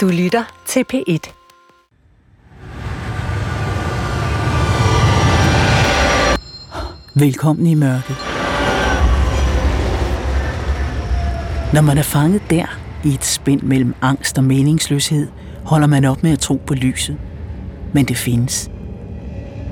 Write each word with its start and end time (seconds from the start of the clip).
Du 0.00 0.08
lytter 0.08 0.62
til 0.66 0.84
P1. 0.92 1.32
Velkommen 7.14 7.66
i 7.66 7.74
mørket. 7.74 8.16
Når 11.72 11.80
man 11.80 11.98
er 11.98 12.02
fanget 12.02 12.42
der, 12.50 12.66
i 13.04 13.08
et 13.14 13.24
spænd 13.24 13.62
mellem 13.62 13.94
angst 14.02 14.38
og 14.38 14.44
meningsløshed, 14.44 15.28
holder 15.64 15.86
man 15.86 16.04
op 16.04 16.22
med 16.22 16.32
at 16.32 16.38
tro 16.38 16.62
på 16.66 16.74
lyset. 16.74 17.16
Men 17.92 18.04
det 18.04 18.16
findes. 18.16 18.70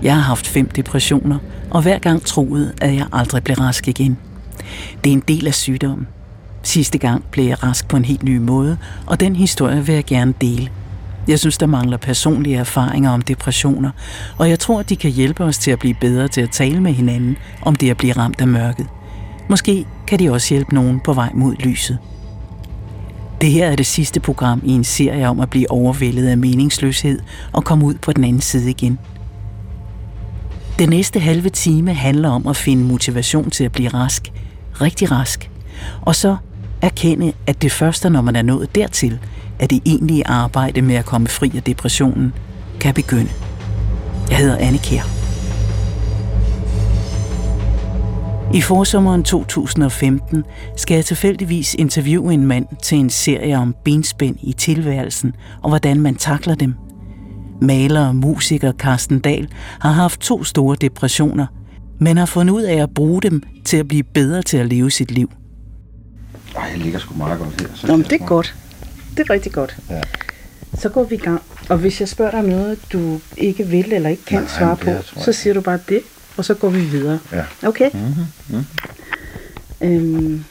Jeg 0.03 0.15
har 0.15 0.23
haft 0.23 0.47
fem 0.47 0.69
depressioner, 0.69 1.39
og 1.71 1.83
hver 1.83 1.99
gang 1.99 2.23
troede, 2.23 2.73
at 2.81 2.95
jeg 2.95 3.07
aldrig 3.13 3.45
blev 3.45 3.57
rask 3.57 3.89
igen. 3.89 4.19
Det 5.05 5.11
er 5.11 5.15
en 5.15 5.25
del 5.29 5.47
af 5.47 5.55
sygdommen. 5.55 6.09
Sidste 6.69 6.99
gang 6.99 7.25
blev 7.31 7.45
jeg 7.45 7.63
rask 7.63 7.89
på 7.89 7.97
en 7.97 8.05
helt 8.05 8.23
ny 8.23 8.39
måde, 8.39 8.79
og 9.07 9.21
den 9.21 9.37
historie 9.37 9.87
vil 9.87 9.95
jeg 9.95 10.05
gerne 10.05 10.35
dele. 10.41 10.69
Jeg 11.29 11.39
synes, 11.39 11.59
der 11.59 11.67
mangler 11.67 11.97
personlige 11.97 12.57
erfaringer 12.57 13.11
om 13.11 13.23
depressioner, 13.23 13.91
og 14.39 14.51
jeg 14.51 14.59
tror, 14.59 14.83
de 14.83 14.97
kan 14.97 15.11
hjælpe 15.11 15.45
os 15.45 15.59
til 15.59 15.71
at 15.71 15.79
blive 15.79 15.95
bedre 15.95 16.29
til 16.29 16.41
at 16.41 16.51
tale 16.51 16.81
med 16.81 16.93
hinanden 16.93 17.37
om 17.63 17.75
det 17.75 17.91
at 17.91 17.97
blive 17.97 18.13
ramt 18.13 18.41
af 18.41 18.49
mørket. 18.49 18.87
Måske 19.49 19.87
kan 20.07 20.19
de 20.19 20.31
også 20.31 20.55
hjælpe 20.55 20.75
nogen 20.75 21.01
på 21.01 21.13
vej 21.13 21.31
mod 21.35 21.55
lyset. 21.55 21.99
Det 23.41 23.51
her 23.51 23.67
er 23.67 23.77
det 23.77 23.87
sidste 23.87 24.21
program 24.21 24.63
i 24.65 24.71
en 24.73 24.85
serie 24.85 25.29
om 25.29 25.41
at 25.41 25.51
blive 25.51 25.71
overvældet 25.71 26.29
af 26.29 26.39
meningsløshed 26.39 27.21
og 27.53 27.65
komme 27.65 27.85
ud 27.85 27.95
på 27.95 28.13
den 28.13 28.25
anden 28.25 28.43
side 28.43 28.71
igen. 28.71 28.99
Den 30.79 30.89
næste 30.89 31.21
halve 31.21 31.49
time 31.49 31.95
handler 31.95 32.31
om 32.31 32.47
at 32.47 32.57
finde 32.57 32.85
motivation 32.85 33.51
til 33.51 33.65
at 33.65 33.73
blive 33.73 33.89
rask, 33.89 34.33
rigtig 34.81 35.11
rask, 35.11 35.51
og 36.03 36.15
så 36.15 36.37
erkende, 36.83 37.33
at 37.47 37.63
det 37.63 37.73
første, 37.73 38.11
når 38.11 38.21
man 38.21 38.37
er 38.37 38.43
nået 38.43 38.75
dertil, 38.75 39.19
at 39.59 39.71
det 39.71 39.83
egentlige 39.87 40.27
arbejde 40.27 40.83
med 40.83 40.95
at 40.95 41.05
komme 41.05 41.29
fri 41.29 41.53
af 41.57 41.63
depressionen 41.63 42.33
kan 42.81 42.95
begynde. 42.95 43.31
Jeg 44.31 44.39
hedder 44.39 44.57
Anne 44.57 44.79
Kjær. 44.79 45.19
I 48.55 48.61
forsommeren 48.61 49.23
2015 49.23 50.45
skal 50.77 50.95
jeg 50.95 51.05
tilfældigvis 51.05 51.75
interviewe 51.75 52.35
en 52.35 52.47
mand 52.47 52.67
til 52.83 52.99
en 52.99 53.11
serie 53.11 53.59
om 53.59 53.75
benspænd 53.85 54.37
i 54.43 54.53
tilværelsen 54.53 55.33
og 55.63 55.69
hvordan 55.69 56.01
man 56.01 56.15
takler 56.15 56.55
dem. 56.55 56.75
Maler 57.63 58.09
og 58.09 58.17
musiker 58.17 58.73
Carsten 58.73 59.19
Dahl 59.19 59.49
har 59.81 59.93
haft 59.93 60.21
to 60.21 60.45
store 60.45 60.77
depressioner, 60.81 61.47
men 61.99 62.17
har 62.17 62.27
fundet 62.27 62.55
ud 62.55 62.63
af 62.63 62.83
at 62.83 62.95
bruge 62.95 63.23
dem 63.23 63.43
til 63.65 63.77
at 63.77 63.89
blive 63.89 64.03
bedre 64.03 64.43
til 64.43 64.57
at 64.57 64.67
leve 64.67 64.91
sit 64.91 65.11
liv. 65.11 65.31
Ej, 66.59 66.65
jeg 66.71 66.79
ligger 66.79 66.99
sgu 66.99 67.15
meget 67.15 67.39
godt 67.39 67.61
her. 67.61 67.69
Så 67.75 67.87
Nå, 67.87 67.97
men 67.97 68.05
det 68.11 68.21
er 68.23 68.27
godt. 68.27 68.55
Det 69.17 69.21
er 69.21 69.31
rigtig 69.31 69.53
godt. 69.53 69.77
Ja. 69.91 70.01
Så 70.79 70.89
går 70.89 71.05
vi 71.05 71.15
i 71.15 71.19
gang. 71.19 71.43
Og 71.69 71.79
hvis 71.79 72.01
jeg 72.01 72.09
spørger 72.09 72.31
dig 72.31 72.41
om 72.41 72.47
noget, 72.47 72.79
du 72.93 73.21
ikke 73.37 73.67
vil 73.67 73.93
eller 73.93 74.11
ikke 74.11 74.25
kan 74.25 74.41
Nej, 74.43 74.49
svare 74.59 74.77
det 74.85 75.05
på, 75.15 75.21
så 75.21 75.33
siger 75.33 75.55
du 75.55 75.61
bare 75.61 75.79
det, 75.89 76.01
og 76.37 76.45
så 76.45 76.55
går 76.55 76.69
vi 76.71 76.81
videre. 76.81 77.19
Ja. 77.33 77.45
Okay? 77.69 77.91
Mm-hmm. 77.93 78.65
Øhm, 79.81 80.45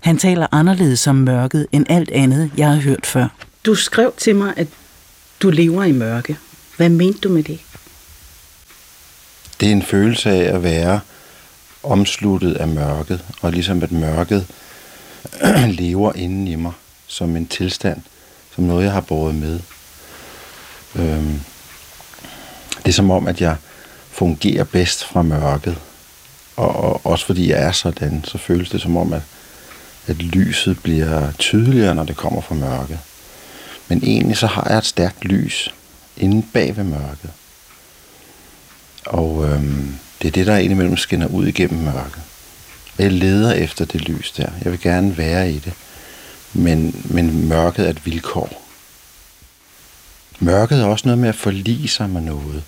Han 0.00 0.18
taler 0.18 0.46
anderledes 0.52 1.06
om 1.06 1.14
mørket 1.16 1.66
end 1.72 1.86
alt 1.88 2.10
andet, 2.10 2.50
jeg 2.56 2.68
har 2.68 2.76
hørt 2.80 3.06
før. 3.06 3.28
du 3.66 3.74
skrev 3.74 4.12
til 4.18 4.36
mig, 4.36 4.52
at 4.56 4.66
du 5.42 5.50
lever 5.50 5.84
i 5.84 5.92
mørke. 5.92 6.36
Hvad 6.76 6.88
mente 6.88 7.18
du 7.18 7.28
med 7.28 7.42
det? 7.42 7.58
Det 9.60 9.68
er 9.68 9.72
en 9.72 9.82
følelse 9.82 10.30
af 10.30 10.54
at 10.54 10.62
være 10.62 11.00
omsluttet 11.82 12.54
af 12.54 12.68
mørket, 12.68 13.24
og 13.42 13.52
ligesom 13.52 13.82
at 13.82 13.92
mørket 13.92 14.46
lever 15.80 16.12
inden 16.12 16.48
i 16.48 16.54
mig 16.54 16.72
som 17.06 17.36
en 17.36 17.46
tilstand, 17.46 18.00
som 18.54 18.64
noget, 18.64 18.84
jeg 18.84 18.92
har 18.92 19.00
båret 19.00 19.34
med. 19.34 19.60
Øhm, 20.94 21.40
det 22.76 22.88
er 22.88 22.92
som 22.92 23.10
om, 23.10 23.26
at 23.26 23.40
jeg 23.40 23.56
fungerer 24.10 24.64
bedst 24.64 25.04
fra 25.04 25.22
mørket, 25.22 25.78
og, 26.56 26.76
og 26.76 27.06
også 27.06 27.26
fordi 27.26 27.50
jeg 27.50 27.62
er 27.62 27.72
sådan, 27.72 28.24
så 28.24 28.38
føles 28.38 28.70
det 28.70 28.80
som 28.80 28.96
om, 28.96 29.12
at, 29.12 29.22
at 30.06 30.16
lyset 30.16 30.82
bliver 30.82 31.32
tydeligere, 31.38 31.94
når 31.94 32.04
det 32.04 32.16
kommer 32.16 32.40
fra 32.40 32.54
mørket. 32.54 32.98
Men 33.88 34.02
egentlig 34.04 34.36
så 34.36 34.46
har 34.46 34.66
jeg 34.68 34.78
et 34.78 34.86
stærkt 34.86 35.24
lys 35.24 35.74
inde 36.16 36.46
bag 36.52 36.76
ved 36.76 36.84
mørket. 36.84 37.30
Og 39.06 39.44
øhm, 39.48 39.94
det 40.22 40.28
er 40.28 40.32
det, 40.32 40.46
der 40.46 40.56
indimellem 40.56 40.96
skinner 40.96 41.26
ud 41.26 41.46
igennem 41.46 41.82
mørket. 41.82 42.22
Jeg 42.98 43.12
leder 43.12 43.52
efter 43.52 43.84
det 43.84 44.00
lys 44.00 44.32
der. 44.32 44.48
Jeg 44.64 44.72
vil 44.72 44.80
gerne 44.80 45.18
være 45.18 45.52
i 45.52 45.58
det. 45.58 45.72
Men, 46.52 47.02
men 47.04 47.48
mørket 47.48 47.86
er 47.86 47.90
et 47.90 48.06
vilkår. 48.06 48.62
Mørket 50.40 50.80
er 50.80 50.84
også 50.84 51.08
noget 51.08 51.18
med 51.18 51.28
at 51.28 51.34
forlige 51.34 51.88
sig 51.88 52.10
med 52.10 52.20
noget. 52.20 52.62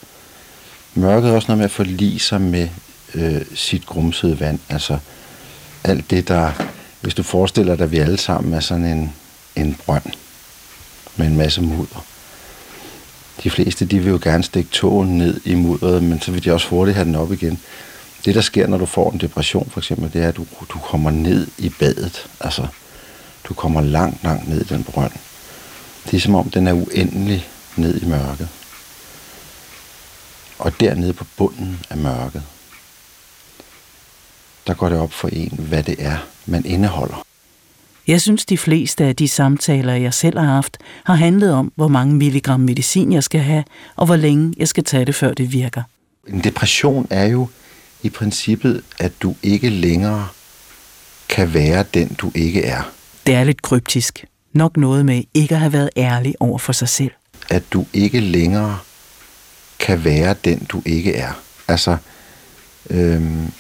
Mørket 0.94 1.30
er 1.30 1.34
også 1.34 1.48
noget 1.48 1.58
med 1.58 1.64
at 1.64 1.70
forlige 1.70 2.20
sig 2.20 2.40
med 2.40 2.68
øh, 3.14 3.42
sit 3.54 3.86
grumsede 3.86 4.40
vand. 4.40 4.58
Altså 4.68 4.98
alt 5.84 6.10
det, 6.10 6.28
der... 6.28 6.52
Hvis 7.00 7.14
du 7.14 7.22
forestiller 7.22 7.76
dig, 7.76 7.84
at 7.84 7.92
vi 7.92 7.98
alle 7.98 8.18
sammen 8.18 8.54
er 8.54 8.60
sådan 8.60 8.84
en, 8.84 9.12
en 9.56 9.76
brønd 9.86 10.04
med 11.16 11.26
en 11.26 11.36
masse 11.36 11.62
mudder. 11.62 12.04
De 13.42 13.50
fleste, 13.50 13.84
de 13.84 13.98
vil 13.98 14.10
jo 14.10 14.20
gerne 14.22 14.44
stikke 14.44 14.70
tåen 14.70 15.18
ned 15.18 15.40
i 15.44 15.54
mudderet, 15.54 16.02
men 16.02 16.20
så 16.20 16.32
vil 16.32 16.44
de 16.44 16.52
også 16.52 16.68
hurtigt 16.68 16.94
have 16.94 17.04
den 17.04 17.14
op 17.14 17.32
igen. 17.32 17.60
Det, 18.24 18.34
der 18.34 18.40
sker, 18.40 18.66
når 18.66 18.78
du 18.78 18.86
får 18.86 19.10
en 19.10 19.20
depression, 19.20 19.70
for 19.70 19.80
eksempel, 19.80 20.12
det 20.12 20.22
er, 20.22 20.28
at 20.28 20.36
du, 20.36 20.46
du 20.72 20.78
kommer 20.78 21.10
ned 21.10 21.46
i 21.58 21.68
badet. 21.68 22.26
Altså, 22.40 22.66
du 23.44 23.54
kommer 23.54 23.80
langt, 23.80 24.22
langt 24.24 24.48
ned 24.48 24.60
i 24.60 24.64
den 24.64 24.84
brønd. 24.84 25.12
Det 26.04 26.16
er 26.16 26.20
som 26.20 26.34
om, 26.34 26.50
den 26.50 26.66
er 26.66 26.72
uendelig 26.72 27.48
ned 27.76 28.02
i 28.02 28.06
mørket. 28.06 28.48
Og 30.58 30.80
dernede 30.80 31.12
på 31.12 31.24
bunden 31.36 31.80
af 31.90 31.96
mørket, 31.96 32.42
der 34.66 34.74
går 34.74 34.88
det 34.88 34.98
op 34.98 35.12
for 35.12 35.28
en, 35.28 35.58
hvad 35.68 35.82
det 35.82 35.96
er, 35.98 36.16
man 36.46 36.64
indeholder. 36.64 37.22
Jeg 38.06 38.20
synes, 38.20 38.44
de 38.44 38.58
fleste 38.58 39.04
af 39.04 39.16
de 39.16 39.28
samtaler, 39.28 39.94
jeg 39.94 40.14
selv 40.14 40.38
har 40.38 40.46
haft, 40.46 40.78
har 41.04 41.14
handlet 41.14 41.52
om, 41.52 41.72
hvor 41.74 41.88
mange 41.88 42.14
milligram 42.14 42.60
medicin 42.60 43.12
jeg 43.12 43.24
skal 43.24 43.40
have, 43.40 43.64
og 43.96 44.06
hvor 44.06 44.16
længe 44.16 44.54
jeg 44.56 44.68
skal 44.68 44.84
tage 44.84 45.04
det, 45.04 45.14
før 45.14 45.34
det 45.34 45.52
virker. 45.52 45.82
En 46.28 46.44
depression 46.44 47.06
er 47.10 47.24
jo 47.24 47.48
i 48.04 48.10
princippet, 48.10 48.82
at 48.98 49.12
du 49.22 49.36
ikke 49.42 49.68
længere 49.68 50.28
kan 51.28 51.54
være 51.54 51.84
den, 51.94 52.14
du 52.14 52.32
ikke 52.34 52.64
er. 52.64 52.82
Det 53.26 53.34
er 53.34 53.44
lidt 53.44 53.62
kryptisk. 53.62 54.24
Nok 54.52 54.76
noget 54.76 55.06
med 55.06 55.22
ikke 55.34 55.54
at 55.54 55.60
have 55.60 55.72
været 55.72 55.90
ærlig 55.96 56.34
over 56.40 56.58
for 56.58 56.72
sig 56.72 56.88
selv. 56.88 57.10
At 57.50 57.62
du 57.72 57.86
ikke 57.92 58.20
længere 58.20 58.78
kan 59.78 60.04
være 60.04 60.34
den, 60.44 60.64
du 60.68 60.82
ikke 60.86 61.14
er. 61.14 61.32
Altså, 61.68 61.96
øhm, 62.90 63.52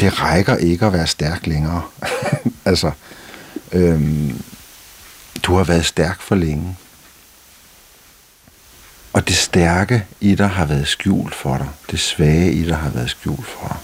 det 0.00 0.20
rækker 0.20 0.56
ikke 0.56 0.86
at 0.86 0.92
være 0.92 1.06
stærk 1.06 1.46
længere. 1.46 1.82
altså, 2.64 2.90
øhm, 3.72 4.42
du 5.42 5.56
har 5.56 5.64
været 5.64 5.86
stærk 5.86 6.20
for 6.20 6.34
længe. 6.34 6.76
Og 9.12 9.28
det 9.28 9.36
stærke 9.36 10.06
i 10.20 10.34
dig 10.34 10.48
har 10.48 10.64
været 10.64 10.88
skjult 10.88 11.34
for 11.34 11.56
dig. 11.56 11.68
Det 11.90 12.00
svage 12.00 12.52
i 12.52 12.64
dig 12.64 12.76
har 12.76 12.90
været 12.90 13.10
skjult 13.10 13.46
for 13.46 13.68
dig. 13.68 13.76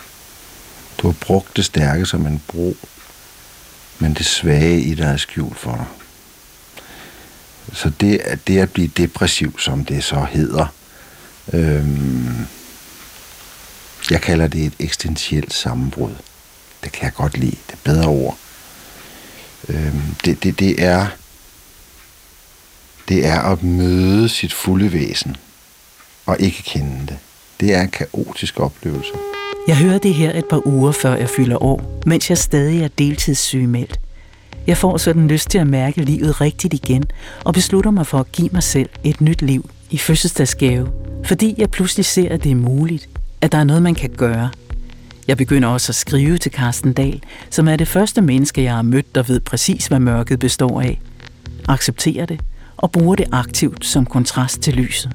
Du 0.98 1.06
har 1.06 1.14
brugt 1.20 1.56
det 1.56 1.64
stærke 1.64 2.06
som 2.06 2.26
en 2.26 2.42
bro, 2.48 2.76
men 3.98 4.14
det 4.14 4.26
svage 4.26 4.80
i 4.80 4.94
dig 4.94 5.04
er 5.04 5.16
skjult 5.16 5.58
for 5.58 5.74
dig. 5.74 5.86
Så 7.72 7.90
det, 8.00 8.18
at 8.18 8.46
det 8.46 8.58
at 8.58 8.72
blive 8.72 8.88
depressiv, 8.88 9.58
som 9.58 9.84
det 9.84 10.04
så 10.04 10.26
hedder, 10.30 10.66
øhm, 11.52 12.46
jeg 14.10 14.20
kalder 14.22 14.48
det 14.48 14.64
et 14.64 14.74
eksistentielt 14.78 15.52
sammenbrud. 15.52 16.14
Det 16.84 16.92
kan 16.92 17.04
jeg 17.04 17.14
godt 17.14 17.38
lide. 17.38 17.56
Det 17.66 17.72
er 17.72 17.92
bedre 17.92 18.06
ord. 18.06 18.38
Øhm, 19.68 20.02
det, 20.24 20.42
det, 20.42 20.58
det 20.58 20.82
er 20.82 21.06
det 23.08 23.26
er 23.26 23.40
at 23.40 23.62
møde 23.62 24.28
sit 24.28 24.52
fulde 24.52 24.92
væsen 24.92 25.36
og 26.26 26.36
ikke 26.40 26.62
kende 26.62 27.06
det. 27.06 27.16
Det 27.60 27.74
er 27.74 27.82
en 27.82 27.90
kaotisk 27.90 28.60
oplevelse. 28.60 29.12
Jeg 29.68 29.76
hører 29.76 29.98
det 29.98 30.14
her 30.14 30.38
et 30.38 30.44
par 30.50 30.66
uger 30.66 30.92
før 30.92 31.16
jeg 31.16 31.28
fylder 31.28 31.62
år, 31.62 32.00
mens 32.06 32.30
jeg 32.30 32.38
stadig 32.38 32.82
er 32.82 32.88
deltidssygemeldt. 32.88 34.00
Jeg 34.66 34.76
får 34.76 34.96
sådan 34.96 35.28
lyst 35.28 35.50
til 35.50 35.58
at 35.58 35.66
mærke 35.66 36.02
livet 36.02 36.40
rigtigt 36.40 36.74
igen, 36.74 37.04
og 37.44 37.54
beslutter 37.54 37.90
mig 37.90 38.06
for 38.06 38.18
at 38.18 38.32
give 38.32 38.48
mig 38.52 38.62
selv 38.62 38.88
et 39.04 39.20
nyt 39.20 39.42
liv 39.42 39.70
i 39.90 39.98
fødselsdagsgave, 39.98 40.88
fordi 41.24 41.54
jeg 41.58 41.70
pludselig 41.70 42.04
ser, 42.04 42.28
at 42.28 42.44
det 42.44 42.52
er 42.52 42.56
muligt, 42.56 43.08
at 43.40 43.52
der 43.52 43.58
er 43.58 43.64
noget, 43.64 43.82
man 43.82 43.94
kan 43.94 44.10
gøre. 44.10 44.50
Jeg 45.28 45.36
begynder 45.36 45.68
også 45.68 45.90
at 45.90 45.96
skrive 45.96 46.38
til 46.38 46.52
Carsten 46.52 46.92
Dahl, 46.92 47.22
som 47.50 47.68
er 47.68 47.76
det 47.76 47.88
første 47.88 48.22
menneske, 48.22 48.62
jeg 48.62 48.74
har 48.74 48.82
mødt, 48.82 49.14
der 49.14 49.22
ved 49.22 49.40
præcis, 49.40 49.86
hvad 49.86 50.00
mørket 50.00 50.38
består 50.38 50.80
af. 50.80 51.00
Accepterer 51.68 52.26
det 52.26 52.40
og 52.76 52.90
bruger 52.92 53.14
det 53.14 53.26
aktivt 53.32 53.86
som 53.86 54.06
kontrast 54.06 54.60
til 54.60 54.74
lyset. 54.74 55.12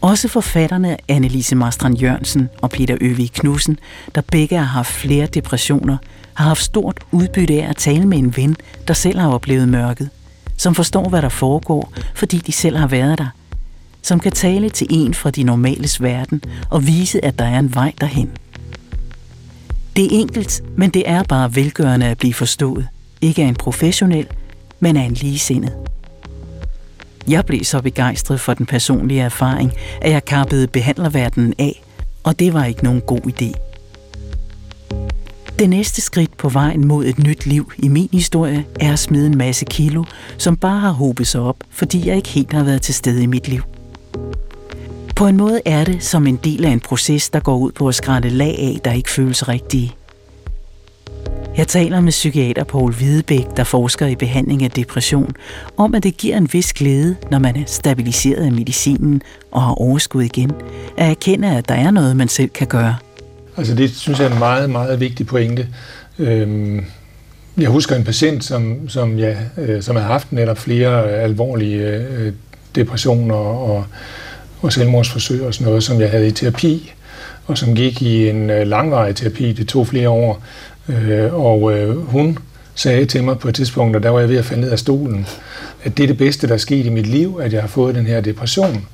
Også 0.00 0.28
forfatterne 0.28 0.96
Annelise 1.08 1.56
Marstrand 1.56 1.98
Jørgensen 1.98 2.48
og 2.62 2.70
Peter 2.70 2.96
Øvig 3.00 3.32
Knudsen, 3.32 3.78
der 4.14 4.20
begge 4.20 4.56
har 4.56 4.64
haft 4.64 4.92
flere 4.92 5.26
depressioner, 5.26 5.96
har 6.34 6.44
haft 6.44 6.62
stort 6.62 7.00
udbytte 7.10 7.62
af 7.62 7.68
at 7.68 7.76
tale 7.76 8.06
med 8.06 8.18
en 8.18 8.36
ven, 8.36 8.56
der 8.88 8.94
selv 8.94 9.18
har 9.18 9.28
oplevet 9.28 9.68
mørket, 9.68 10.10
som 10.56 10.74
forstår, 10.74 11.08
hvad 11.08 11.22
der 11.22 11.28
foregår, 11.28 11.92
fordi 12.14 12.38
de 12.38 12.52
selv 12.52 12.76
har 12.76 12.86
været 12.86 13.18
der, 13.18 13.28
som 14.02 14.20
kan 14.20 14.32
tale 14.32 14.70
til 14.70 14.86
en 14.90 15.14
fra 15.14 15.30
de 15.30 15.42
normales 15.42 16.02
verden 16.02 16.42
og 16.70 16.86
vise, 16.86 17.24
at 17.24 17.38
der 17.38 17.44
er 17.44 17.58
en 17.58 17.74
vej 17.74 17.92
derhen. 18.00 18.30
Det 19.96 20.04
er 20.04 20.08
enkelt, 20.20 20.62
men 20.76 20.90
det 20.90 21.02
er 21.06 21.22
bare 21.22 21.54
velgørende 21.54 22.06
at 22.06 22.18
blive 22.18 22.34
forstået. 22.34 22.88
Ikke 23.20 23.42
af 23.42 23.46
en 23.46 23.54
professionel, 23.54 24.26
men 24.82 24.96
af 24.96 25.02
en 25.02 25.12
ligesindet. 25.12 25.72
Jeg 27.28 27.46
blev 27.46 27.64
så 27.64 27.82
begejstret 27.82 28.40
for 28.40 28.54
den 28.54 28.66
personlige 28.66 29.20
erfaring, 29.20 29.72
at 30.00 30.10
jeg 30.10 30.24
kappede 30.24 30.66
behandlerverdenen 30.66 31.54
af, 31.58 31.82
og 32.22 32.38
det 32.38 32.54
var 32.54 32.64
ikke 32.64 32.84
nogen 32.84 33.00
god 33.00 33.20
idé. 33.20 33.52
Det 35.58 35.70
næste 35.70 36.00
skridt 36.00 36.36
på 36.36 36.48
vejen 36.48 36.86
mod 36.86 37.04
et 37.04 37.18
nyt 37.18 37.46
liv 37.46 37.72
i 37.78 37.88
min 37.88 38.08
historie 38.12 38.64
er 38.80 38.92
at 38.92 38.98
smide 38.98 39.26
en 39.26 39.38
masse 39.38 39.64
kilo, 39.64 40.04
som 40.38 40.56
bare 40.56 40.80
har 40.80 40.90
hobet 40.90 41.26
sig 41.26 41.40
op, 41.40 41.56
fordi 41.70 42.08
jeg 42.08 42.16
ikke 42.16 42.28
helt 42.28 42.52
har 42.52 42.64
været 42.64 42.82
til 42.82 42.94
stede 42.94 43.22
i 43.22 43.26
mit 43.26 43.48
liv. 43.48 43.62
På 45.16 45.26
en 45.26 45.36
måde 45.36 45.60
er 45.64 45.84
det 45.84 46.04
som 46.04 46.26
en 46.26 46.36
del 46.36 46.64
af 46.64 46.70
en 46.70 46.80
proces, 46.80 47.30
der 47.30 47.40
går 47.40 47.56
ud 47.56 47.72
på 47.72 47.88
at 47.88 47.94
skrætte 47.94 48.28
lag 48.28 48.58
af, 48.58 48.80
der 48.84 48.92
ikke 48.92 49.10
føles 49.10 49.48
rigtige. 49.48 49.92
Jeg 51.56 51.68
taler 51.68 52.00
med 52.00 52.10
psykiater 52.10 52.64
Paul 52.64 52.94
Hvidebæk, 52.94 53.46
der 53.56 53.64
forsker 53.64 54.06
i 54.06 54.16
behandling 54.16 54.64
af 54.64 54.70
depression, 54.70 55.32
om 55.76 55.94
at 55.94 56.02
det 56.02 56.16
giver 56.16 56.36
en 56.36 56.48
vis 56.52 56.72
glæde, 56.72 57.16
når 57.30 57.38
man 57.38 57.56
er 57.56 57.62
stabiliseret 57.66 58.44
af 58.44 58.52
medicinen 58.52 59.22
og 59.50 59.62
har 59.62 59.72
overskud 59.72 60.22
igen, 60.22 60.50
at 60.98 61.10
erkende, 61.10 61.56
at 61.56 61.68
der 61.68 61.74
er 61.74 61.90
noget, 61.90 62.16
man 62.16 62.28
selv 62.28 62.50
kan 62.50 62.66
gøre. 62.66 62.96
Altså 63.56 63.74
det 63.74 63.90
synes 63.90 64.18
jeg 64.18 64.26
er 64.26 64.32
en 64.32 64.38
meget, 64.38 64.70
meget 64.70 65.00
vigtig 65.00 65.26
pointe. 65.26 65.68
Øhm, 66.18 66.84
jeg 67.58 67.68
husker 67.68 67.96
en 67.96 68.04
patient, 68.04 68.44
som, 68.44 68.88
som, 68.88 69.18
ja, 69.18 69.36
øh, 69.58 69.82
som 69.82 69.96
har 69.96 70.02
haft 70.02 70.32
netop 70.32 70.58
flere 70.58 71.10
alvorlige 71.10 71.86
øh, 71.86 72.32
depressioner 72.74 73.34
og, 73.34 73.84
og 74.62 74.72
selvmordsforsøg 74.72 75.42
og 75.42 75.54
sådan 75.54 75.66
noget, 75.66 75.84
som 75.84 76.00
jeg 76.00 76.10
havde 76.10 76.28
i 76.28 76.30
terapi, 76.30 76.92
og 77.46 77.58
som 77.58 77.74
gik 77.74 78.02
i 78.02 78.28
en 78.28 78.50
øh, 78.50 78.66
langvarig 78.66 79.16
terapi. 79.16 79.52
Det 79.52 79.68
tog 79.68 79.86
flere 79.86 80.08
år. 80.08 80.42
Øh, 80.88 81.34
og 81.34 81.78
øh, 81.78 81.96
hun 81.96 82.38
sagde 82.74 83.06
til 83.06 83.24
mig 83.24 83.38
på 83.38 83.48
et 83.48 83.54
tidspunkt, 83.54 83.96
og 83.96 84.02
der 84.02 84.10
var 84.10 84.20
jeg 84.20 84.28
ved 84.28 84.38
at 84.38 84.44
falde 84.44 84.62
ned 84.62 84.70
af 84.70 84.78
stolen, 84.78 85.26
at 85.84 85.96
det 85.96 86.02
er 86.02 86.06
det 86.06 86.18
bedste, 86.18 86.46
der 86.46 86.54
er 86.54 86.58
sket 86.58 86.86
i 86.86 86.88
mit 86.88 87.06
liv, 87.06 87.40
at 87.42 87.52
jeg 87.52 87.60
har 87.60 87.68
fået 87.68 87.94
den 87.94 88.06
her 88.06 88.20
depression. 88.20 88.86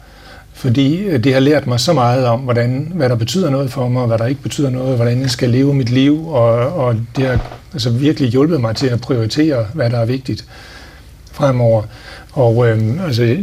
Fordi 0.53 0.97
øh, 0.97 1.25
det 1.25 1.33
har 1.33 1.41
lært 1.41 1.67
mig 1.67 1.81
så 1.81 1.93
meget 1.93 2.27
om, 2.27 2.41
hvordan, 2.41 2.93
hvad 2.95 3.09
der 3.09 3.15
betyder 3.15 3.51
noget 3.51 3.71
for 3.71 3.89
mig, 3.89 4.03
og 4.03 4.09
hvad 4.09 4.19
der 4.19 4.27
ikke 4.27 4.43
betyder 4.43 4.71
noget, 4.71 4.97
hvordan 4.97 5.21
jeg 5.21 5.31
skal 5.31 5.51
leve 5.51 5.75
mit 5.75 5.91
liv, 5.91 6.29
og, 6.29 6.53
og 6.73 6.97
det 7.17 7.27
har 7.27 7.41
altså 7.73 7.91
virkelig 7.91 8.31
hjulpet 8.31 8.61
mig 8.61 8.77
til 8.77 8.87
at 8.87 9.01
prioritere, 9.01 9.67
hvad 9.75 9.91
der 9.91 9.99
er 9.99 10.05
vigtigt 10.05 10.45
fremover. 11.33 11.83
Og 12.33 12.69
øhm, 12.69 13.01
altså, 13.01 13.37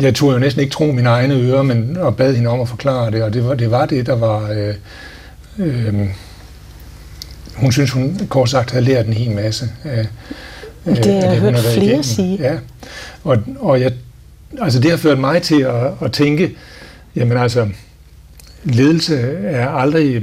jeg 0.00 0.14
turde 0.14 0.34
jo 0.34 0.40
næsten 0.40 0.60
ikke 0.62 0.72
tro 0.72 0.84
mine 0.84 1.08
egne 1.08 1.34
ører, 1.34 1.62
men 1.62 1.96
og 1.96 2.16
bad 2.16 2.34
hende 2.34 2.50
om 2.50 2.60
at 2.60 2.68
forklare 2.68 3.10
det, 3.10 3.22
og 3.22 3.34
det 3.34 3.44
var 3.44 3.54
det, 3.54 3.70
var 3.70 3.86
det 3.86 4.06
der 4.06 4.16
var... 4.16 4.50
Øh, 4.50 4.74
øh, 5.58 6.08
hun 7.56 7.72
synes, 7.72 7.90
hun 7.90 8.20
kort 8.28 8.50
sagt 8.50 8.70
havde 8.70 8.84
lært 8.84 9.06
en 9.06 9.12
hel 9.12 9.30
masse 9.30 9.70
af, 9.84 10.06
det 10.84 11.06
har 11.06 11.12
jeg 11.12 11.40
hørt 11.40 11.58
flere 11.58 11.84
igennem. 11.84 12.02
sige. 12.02 12.38
Ja, 12.40 12.56
og, 13.24 13.38
og 13.60 13.80
jeg, 13.80 13.92
altså 14.60 14.80
det 14.80 14.90
har 14.90 14.98
ført 14.98 15.18
mig 15.18 15.42
til 15.42 15.62
at, 15.62 15.90
at 16.04 16.12
tænke, 16.12 16.56
jamen 17.16 17.36
altså, 17.36 17.68
ledelse 18.64 19.20
er 19.44 19.68
aldrig 19.68 20.22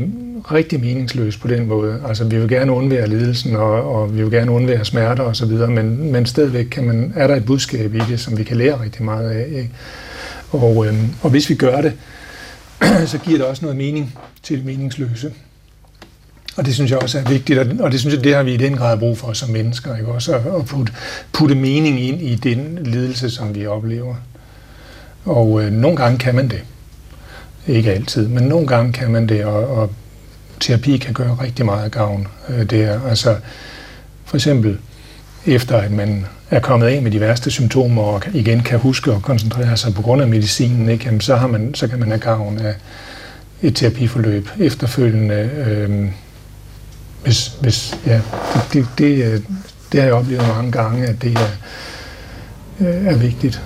rigtig 0.52 0.80
meningsløs 0.80 1.38
på 1.38 1.48
den 1.48 1.66
måde. 1.66 2.02
Altså, 2.08 2.24
vi 2.24 2.40
vil 2.40 2.50
gerne 2.50 2.72
undvære 2.72 3.08
ledelsen, 3.08 3.56
og, 3.56 3.96
og 3.96 4.18
vi 4.18 4.24
vil 4.24 4.32
gerne 4.32 4.52
undvære 4.52 4.86
smerter 4.86 5.24
og 5.24 5.36
så 5.36 5.46
videre, 5.46 5.72
men, 5.72 6.12
men 6.12 6.25
stadigvæk 6.25 6.66
kan 6.66 6.84
man, 6.84 7.14
er 7.16 7.28
der 7.28 7.36
et 7.36 7.46
budskab 7.46 7.96
i 7.96 8.00
det, 8.10 8.20
som 8.20 8.38
vi 8.38 8.44
kan 8.44 8.58
lære 8.58 8.84
rigtig 8.84 9.04
meget 9.04 9.30
af. 9.30 9.48
Ikke? 9.48 9.70
Og, 10.52 10.88
øhm, 10.88 11.08
og 11.22 11.30
hvis 11.30 11.50
vi 11.50 11.56
gør 11.56 11.82
det, 11.82 11.94
så 13.12 13.18
giver 13.18 13.38
det 13.38 13.48
også 13.48 13.62
noget 13.66 13.78
mening 13.78 14.16
til 14.44 14.58
det 14.58 14.66
meningsløse. 14.66 15.32
Og 16.60 16.66
det 16.66 16.74
synes 16.74 16.92
jeg 16.92 17.00
også 17.00 17.20
er 17.20 17.24
vigtigt, 17.24 17.60
og 17.60 17.92
det 17.92 18.00
synes 18.00 18.16
jeg, 18.16 18.24
det 18.24 18.36
har 18.36 18.44
vi 18.44 18.54
i 18.54 18.58
den 18.58 18.78
grad 18.78 18.98
brug 18.98 19.18
for 19.18 19.34
som 19.34 19.50
mennesker, 19.50 19.96
ikke? 19.96 20.12
også 20.12 20.36
at 20.36 20.66
putte, 20.66 20.94
putte 21.32 21.56
mening 21.56 22.02
ind 22.02 22.22
i 22.22 22.36
den 22.36 22.80
ledelse, 22.84 23.30
som 23.30 23.56
vi 23.56 23.66
oplever. 23.66 24.16
Og 25.26 25.64
øh, 25.64 25.72
nogle 25.72 25.98
gange 25.98 26.18
kan 26.18 26.36
man 26.36 26.48
det. 26.48 26.62
Ikke 27.68 27.92
altid, 27.92 28.28
men 28.28 28.44
nogle 28.44 28.68
gange 28.68 28.94
kan 28.94 29.12
man 29.12 29.30
det, 29.30 29.46
og, 29.46 29.68
og 29.68 29.92
terapi 30.60 30.98
kan 30.98 31.14
gøre 31.14 31.38
rigtig 31.42 31.66
meget 31.66 31.92
gavn 31.92 32.28
øh, 32.50 32.70
der. 32.70 33.00
Altså, 33.10 33.36
for 34.26 34.38
eksempel 34.38 34.78
efter 35.46 35.78
at 35.78 35.92
man 35.92 36.26
er 36.50 36.60
kommet 36.60 36.88
af 36.88 37.02
med 37.02 37.12
de 37.12 37.20
værste 37.20 37.52
symptomer 37.52 38.04
og 38.04 38.22
igen 38.34 38.60
kan 38.64 38.80
huske 38.80 39.12
at 39.12 39.22
koncentrere 39.22 39.78
sig 39.78 39.94
på 39.94 40.02
grund 40.02 40.22
af 40.22 40.28
medicinen, 40.28 40.90
ikke? 40.90 41.06
Jamen, 41.06 41.22
så, 41.22 41.36
har 41.36 41.48
man, 41.48 41.74
så 41.74 41.88
kan 41.88 42.00
man 42.00 42.08
have 42.08 42.20
gavn 42.20 42.60
af 42.60 42.76
et 43.62 43.76
terapiforløb 43.76 44.50
efterfølgende. 44.60 45.50
Øh, 45.68 46.12
hvis, 47.24 47.48
hvis, 47.62 48.00
ja, 48.06 48.21
det, 48.54 48.74
det, 48.74 48.88
det, 48.98 49.25
øh, 49.25 49.42
det 49.92 50.00
har 50.00 50.07
jeg 50.07 50.13
oplevet 50.13 50.48
mange 50.48 50.71
gange, 50.71 51.07
at 51.07 51.21
det 51.21 51.38
er, 51.38 51.50
øh, 52.80 53.06
er 53.06 53.18
vigtigt. 53.18 53.62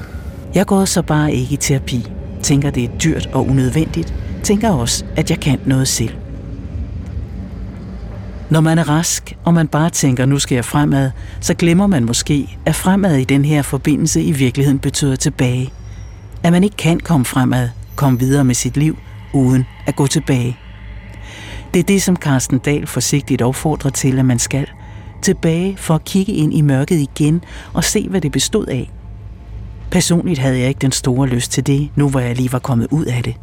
Jeg 0.55 0.65
går 0.65 0.85
så 0.85 1.01
bare 1.01 1.33
ikke 1.33 1.53
i 1.53 1.57
terapi. 1.57 2.07
Tænker, 2.43 2.69
det 2.69 2.83
er 2.83 2.97
dyrt 3.03 3.29
og 3.33 3.47
unødvendigt. 3.47 4.13
Tænker 4.43 4.71
også, 4.71 5.05
at 5.15 5.29
jeg 5.29 5.39
kan 5.39 5.59
noget 5.65 5.87
selv. 5.87 6.13
Når 8.49 8.61
man 8.61 8.77
er 8.77 8.89
rask, 8.89 9.35
og 9.43 9.53
man 9.53 9.67
bare 9.67 9.89
tænker, 9.89 10.25
nu 10.25 10.39
skal 10.39 10.55
jeg 10.55 10.65
fremad, 10.65 11.11
så 11.41 11.53
glemmer 11.53 11.87
man 11.87 12.05
måske, 12.05 12.57
at 12.65 12.75
fremad 12.75 13.17
i 13.17 13.23
den 13.23 13.45
her 13.45 13.61
forbindelse 13.61 14.21
i 14.21 14.31
virkeligheden 14.31 14.79
betyder 14.79 15.15
tilbage. 15.15 15.73
At 16.43 16.51
man 16.51 16.63
ikke 16.63 16.77
kan 16.77 16.99
komme 16.99 17.25
fremad, 17.25 17.69
komme 17.95 18.19
videre 18.19 18.43
med 18.43 18.55
sit 18.55 18.77
liv, 18.77 18.97
uden 19.33 19.65
at 19.87 19.95
gå 19.95 20.07
tilbage. 20.07 20.57
Det 21.73 21.79
er 21.79 21.83
det, 21.83 22.01
som 22.01 22.15
Carsten 22.15 22.57
Dahl 22.59 22.87
forsigtigt 22.87 23.41
opfordrer 23.41 23.91
til, 23.91 24.19
at 24.19 24.25
man 24.25 24.39
skal. 24.39 24.67
Tilbage 25.21 25.77
for 25.77 25.95
at 25.95 26.03
kigge 26.03 26.33
ind 26.33 26.53
i 26.53 26.61
mørket 26.61 26.95
igen 26.95 27.43
og 27.73 27.83
se, 27.83 28.07
hvad 28.09 28.21
det 28.21 28.31
bestod 28.31 28.65
af. 28.65 28.91
Personligt 29.91 30.39
havde 30.39 30.59
jeg 30.59 30.67
ikke 30.67 30.79
den 30.79 30.91
store 30.91 31.27
lyst 31.27 31.51
til 31.51 31.67
det, 31.67 31.89
nu 31.95 32.09
hvor 32.09 32.19
jeg 32.19 32.35
lige 32.35 32.51
var 32.51 32.59
kommet 32.59 32.87
ud 32.91 33.05
af 33.05 33.23
det. 33.23 33.35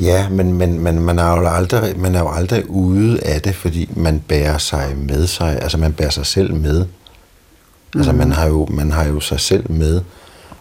Ja, 0.00 0.28
men, 0.28 0.52
men, 0.52 0.78
men 0.78 1.00
man, 1.00 1.18
er 1.18 1.36
jo 1.36 1.48
aldrig, 1.48 1.98
man 1.98 2.14
er 2.14 2.20
jo 2.20 2.30
aldrig 2.30 2.70
ude 2.70 3.20
af 3.24 3.42
det, 3.42 3.54
fordi 3.54 3.90
man 3.96 4.20
bærer 4.28 4.58
sig 4.58 4.94
med 4.96 5.26
sig. 5.26 5.62
Altså 5.62 5.78
man 5.78 5.92
bærer 5.92 6.10
sig 6.10 6.26
selv 6.26 6.54
med. 6.54 6.84
Mm. 6.84 8.00
Altså 8.00 8.12
man 8.12 8.32
har, 8.32 8.46
jo, 8.46 8.66
man 8.70 8.92
har 8.92 9.04
jo 9.04 9.20
sig 9.20 9.40
selv 9.40 9.70
med. 9.70 10.00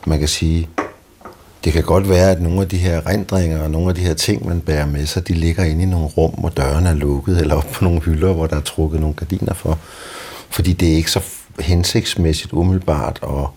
Man 0.07 0.19
kan 0.19 0.27
sige, 0.27 0.69
det 1.63 1.73
kan 1.73 1.83
godt 1.83 2.09
være, 2.09 2.31
at 2.31 2.41
nogle 2.41 2.61
af 2.61 2.69
de 2.69 2.77
her 2.77 3.07
rendringer 3.07 3.63
og 3.63 3.71
nogle 3.71 3.89
af 3.89 3.95
de 3.95 4.01
her 4.01 4.13
ting, 4.13 4.47
man 4.47 4.61
bærer 4.61 4.85
med 4.85 5.05
sig, 5.05 5.27
de 5.27 5.33
ligger 5.33 5.63
inde 5.63 5.83
i 5.83 5.85
nogle 5.85 6.07
rum, 6.07 6.31
hvor 6.31 6.49
dørene 6.49 6.89
er 6.89 6.93
lukket, 6.93 7.37
eller 7.37 7.55
op 7.55 7.67
på 7.73 7.83
nogle 7.83 8.01
hylder, 8.01 8.33
hvor 8.33 8.47
der 8.47 8.55
er 8.55 8.61
trukket 8.61 8.99
nogle 8.99 9.15
gardiner 9.15 9.53
for. 9.53 9.79
Fordi 10.49 10.73
det 10.73 10.91
er 10.91 10.95
ikke 10.95 11.11
så 11.11 11.21
hensigtsmæssigt 11.59 12.53
umiddelbart 12.53 13.19
at, 13.23 13.47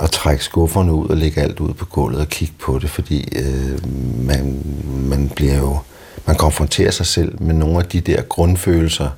at 0.00 0.10
trække 0.10 0.44
skufferne 0.44 0.92
ud 0.92 1.08
og 1.08 1.16
lægge 1.16 1.40
alt 1.40 1.60
ud 1.60 1.74
på 1.74 1.84
gulvet 1.84 2.20
og 2.20 2.28
kigge 2.28 2.54
på 2.58 2.78
det, 2.78 2.90
fordi 2.90 3.28
øh, 3.36 3.94
man, 4.26 4.62
man 4.86 5.28
bliver 5.28 5.58
jo, 5.58 5.78
man 6.26 6.36
konfronterer 6.36 6.90
sig 6.90 7.06
selv 7.06 7.42
med 7.42 7.54
nogle 7.54 7.78
af 7.78 7.84
de 7.84 8.00
der 8.00 8.22
grundfølelser, 8.22 9.10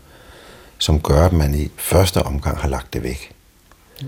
som 0.79 1.01
gør, 1.01 1.27
at 1.27 1.33
man 1.33 1.55
i 1.55 1.71
første 1.77 2.23
omgang 2.23 2.59
har 2.59 2.69
lagt 2.69 2.95
det 2.95 3.03
væk. 3.03 3.33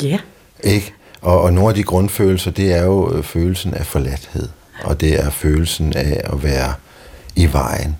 Ja. 0.02 0.06
Yeah. 0.08 0.20
Ikke? 0.64 0.94
Og, 1.22 1.40
og 1.40 1.52
nogle 1.52 1.68
af 1.68 1.74
de 1.74 1.82
grundfølelser, 1.82 2.50
det 2.50 2.72
er 2.72 2.84
jo 2.84 3.14
øh, 3.14 3.22
følelsen 3.22 3.74
af 3.74 3.86
forladthed, 3.86 4.48
og 4.84 5.00
det 5.00 5.20
er 5.20 5.30
følelsen 5.30 5.92
af 5.92 6.20
at 6.24 6.42
være 6.42 6.74
i 7.36 7.52
vejen, 7.52 7.96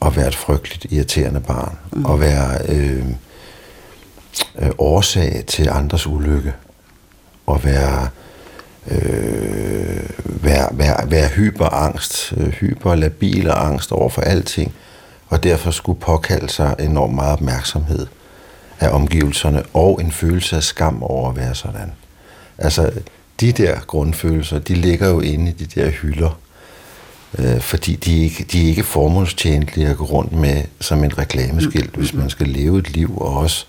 og 0.00 0.16
være 0.16 0.28
et 0.28 0.36
frygteligt 0.36 0.92
irriterende 0.92 1.40
barn, 1.40 1.78
mm. 1.92 2.04
og 2.04 2.20
være 2.20 2.58
øh, 2.68 3.06
øh, 4.58 4.70
årsag 4.78 5.44
til 5.46 5.68
andres 5.68 6.06
ulykke, 6.06 6.52
og 7.46 7.64
være, 7.64 8.08
øh, 8.90 10.10
være, 10.24 10.68
være, 10.72 11.10
være 11.10 11.28
hyperangst, 11.28 12.34
øh, 12.36 12.48
hyperlabil 12.48 13.50
og 13.50 13.66
angst 13.66 13.92
over 13.92 14.08
for 14.08 14.22
alting, 14.22 14.74
og 15.28 15.42
derfor 15.44 15.70
skulle 15.70 16.00
påkalde 16.00 16.48
sig 16.48 16.74
enormt 16.78 17.14
meget 17.14 17.32
opmærksomhed 17.32 18.06
af 18.80 18.88
omgivelserne, 18.88 19.62
og 19.74 20.00
en 20.02 20.12
følelse 20.12 20.56
af 20.56 20.62
skam 20.62 21.02
over 21.02 21.30
at 21.30 21.36
være 21.36 21.54
sådan. 21.54 21.92
Altså, 22.58 22.90
de 23.40 23.52
der 23.52 23.80
grundfølelser, 23.80 24.58
de 24.58 24.74
ligger 24.74 25.08
jo 25.08 25.20
inde 25.20 25.50
i 25.50 25.54
de 25.64 25.80
der 25.80 25.90
hylder, 25.90 26.38
øh, 27.38 27.60
fordi 27.60 27.94
de 27.94 28.18
ikke, 28.18 28.46
de 28.52 28.62
er 28.64 28.68
ikke 28.68 28.84
formålstjenlige 28.84 29.88
at 29.88 29.96
gå 29.96 30.04
rundt 30.04 30.32
med 30.32 30.62
som 30.80 31.04
en 31.04 31.18
reklameskilt, 31.18 31.96
hvis 31.96 32.14
man 32.14 32.30
skal 32.30 32.48
leve 32.48 32.78
et 32.78 32.90
liv, 32.90 33.18
og 33.18 33.36
også 33.36 33.66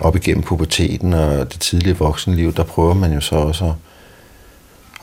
op 0.00 0.16
igennem 0.16 0.42
puberteten 0.42 1.12
og 1.12 1.52
det 1.52 1.60
tidlige 1.60 1.96
voksenliv, 1.96 2.54
der 2.54 2.62
prøver 2.62 2.94
man 2.94 3.12
jo 3.12 3.20
så 3.20 3.36
også 3.36 3.64
at, 3.64 3.72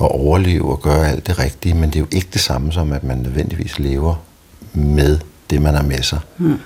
at 0.01 0.11
overleve 0.11 0.71
og 0.71 0.81
gøre 0.81 1.09
alt 1.09 1.27
det 1.27 1.39
rigtige, 1.39 1.73
men 1.73 1.89
det 1.89 1.95
er 1.95 1.99
jo 1.99 2.07
ikke 2.11 2.29
det 2.33 2.41
samme 2.41 2.71
som, 2.71 2.93
at 2.93 3.03
man 3.03 3.17
nødvendigvis 3.17 3.79
lever 3.79 4.15
med 4.73 5.19
det, 5.49 5.61
man 5.61 5.73
har 5.73 5.83
med 5.83 6.01
sig. 6.01 6.19
Mm. 6.37 6.59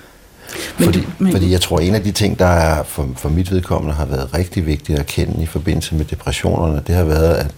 Men 0.78 0.84
fordi, 0.84 1.06
men... 1.18 1.32
fordi 1.32 1.52
jeg 1.52 1.60
tror, 1.60 1.80
en 1.80 1.94
af 1.94 2.02
de 2.02 2.12
ting, 2.12 2.38
der 2.38 2.46
er 2.46 2.82
for, 2.82 3.08
for 3.16 3.28
mit 3.28 3.50
vedkommende 3.50 3.94
har 3.94 4.04
været 4.04 4.34
rigtig 4.34 4.66
vigtigt 4.66 4.98
at 4.98 5.06
kende 5.06 5.42
i 5.42 5.46
forbindelse 5.46 5.94
med 5.94 6.04
depressionerne, 6.04 6.82
det 6.86 6.94
har 6.94 7.04
været, 7.04 7.34
at, 7.34 7.54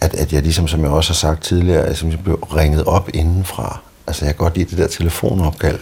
at, 0.00 0.14
at 0.14 0.32
jeg 0.32 0.42
ligesom, 0.42 0.68
som 0.68 0.82
jeg 0.82 0.90
også 0.90 1.10
har 1.10 1.14
sagt 1.14 1.42
tidligere, 1.42 1.94
jeg 2.02 2.18
blev 2.24 2.36
ringet 2.36 2.84
op 2.84 3.10
indenfra. 3.14 3.80
Altså, 4.06 4.24
jeg 4.24 4.34
kan 4.34 4.44
godt 4.44 4.56
lide 4.56 4.70
det 4.70 4.78
der 4.78 4.86
telefonopkald. 4.86 5.78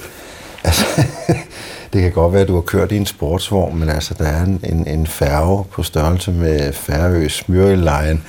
Altså, 0.64 0.84
det 1.92 2.02
kan 2.02 2.12
godt 2.12 2.32
være, 2.32 2.42
at 2.42 2.48
du 2.48 2.54
har 2.54 2.60
kørt 2.60 2.92
i 2.92 2.96
en 2.96 3.06
sportsvogn, 3.06 3.78
men 3.78 3.88
altså, 3.88 4.14
der 4.18 4.24
er 4.24 4.44
en, 4.44 4.60
en, 4.64 4.86
en 4.86 5.06
færge 5.06 5.64
på 5.64 5.82
størrelse 5.82 6.32
med 6.32 6.72
Færø 6.72 7.28
Smyrelejen 7.28 8.22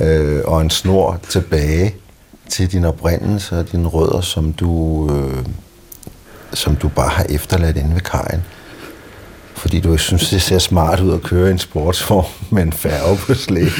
øh, 0.00 0.40
og 0.44 0.60
en 0.60 0.70
snor 0.70 1.20
tilbage 1.28 1.94
til 2.48 2.72
din 2.72 2.84
oprindelse 2.84 3.58
og 3.58 3.72
dine 3.72 3.88
rødder, 3.88 4.20
som 4.20 4.52
du, 4.52 5.08
øh, 5.12 5.44
som 6.54 6.76
du 6.76 6.88
bare 6.88 7.08
har 7.08 7.26
efterladt 7.28 7.76
inde 7.76 7.94
ved 7.94 8.00
kajen. 8.00 8.44
Fordi 9.54 9.80
du 9.80 9.96
synes, 9.96 10.30
det 10.30 10.42
ser 10.42 10.58
smart 10.58 11.00
ud 11.00 11.14
at 11.14 11.22
køre 11.22 11.48
i 11.48 11.52
en 11.52 11.58
sportsvogn 11.58 12.26
med 12.50 12.62
en 12.62 12.72
færge 12.72 13.16
på 13.16 13.34
slæb. 13.34 13.72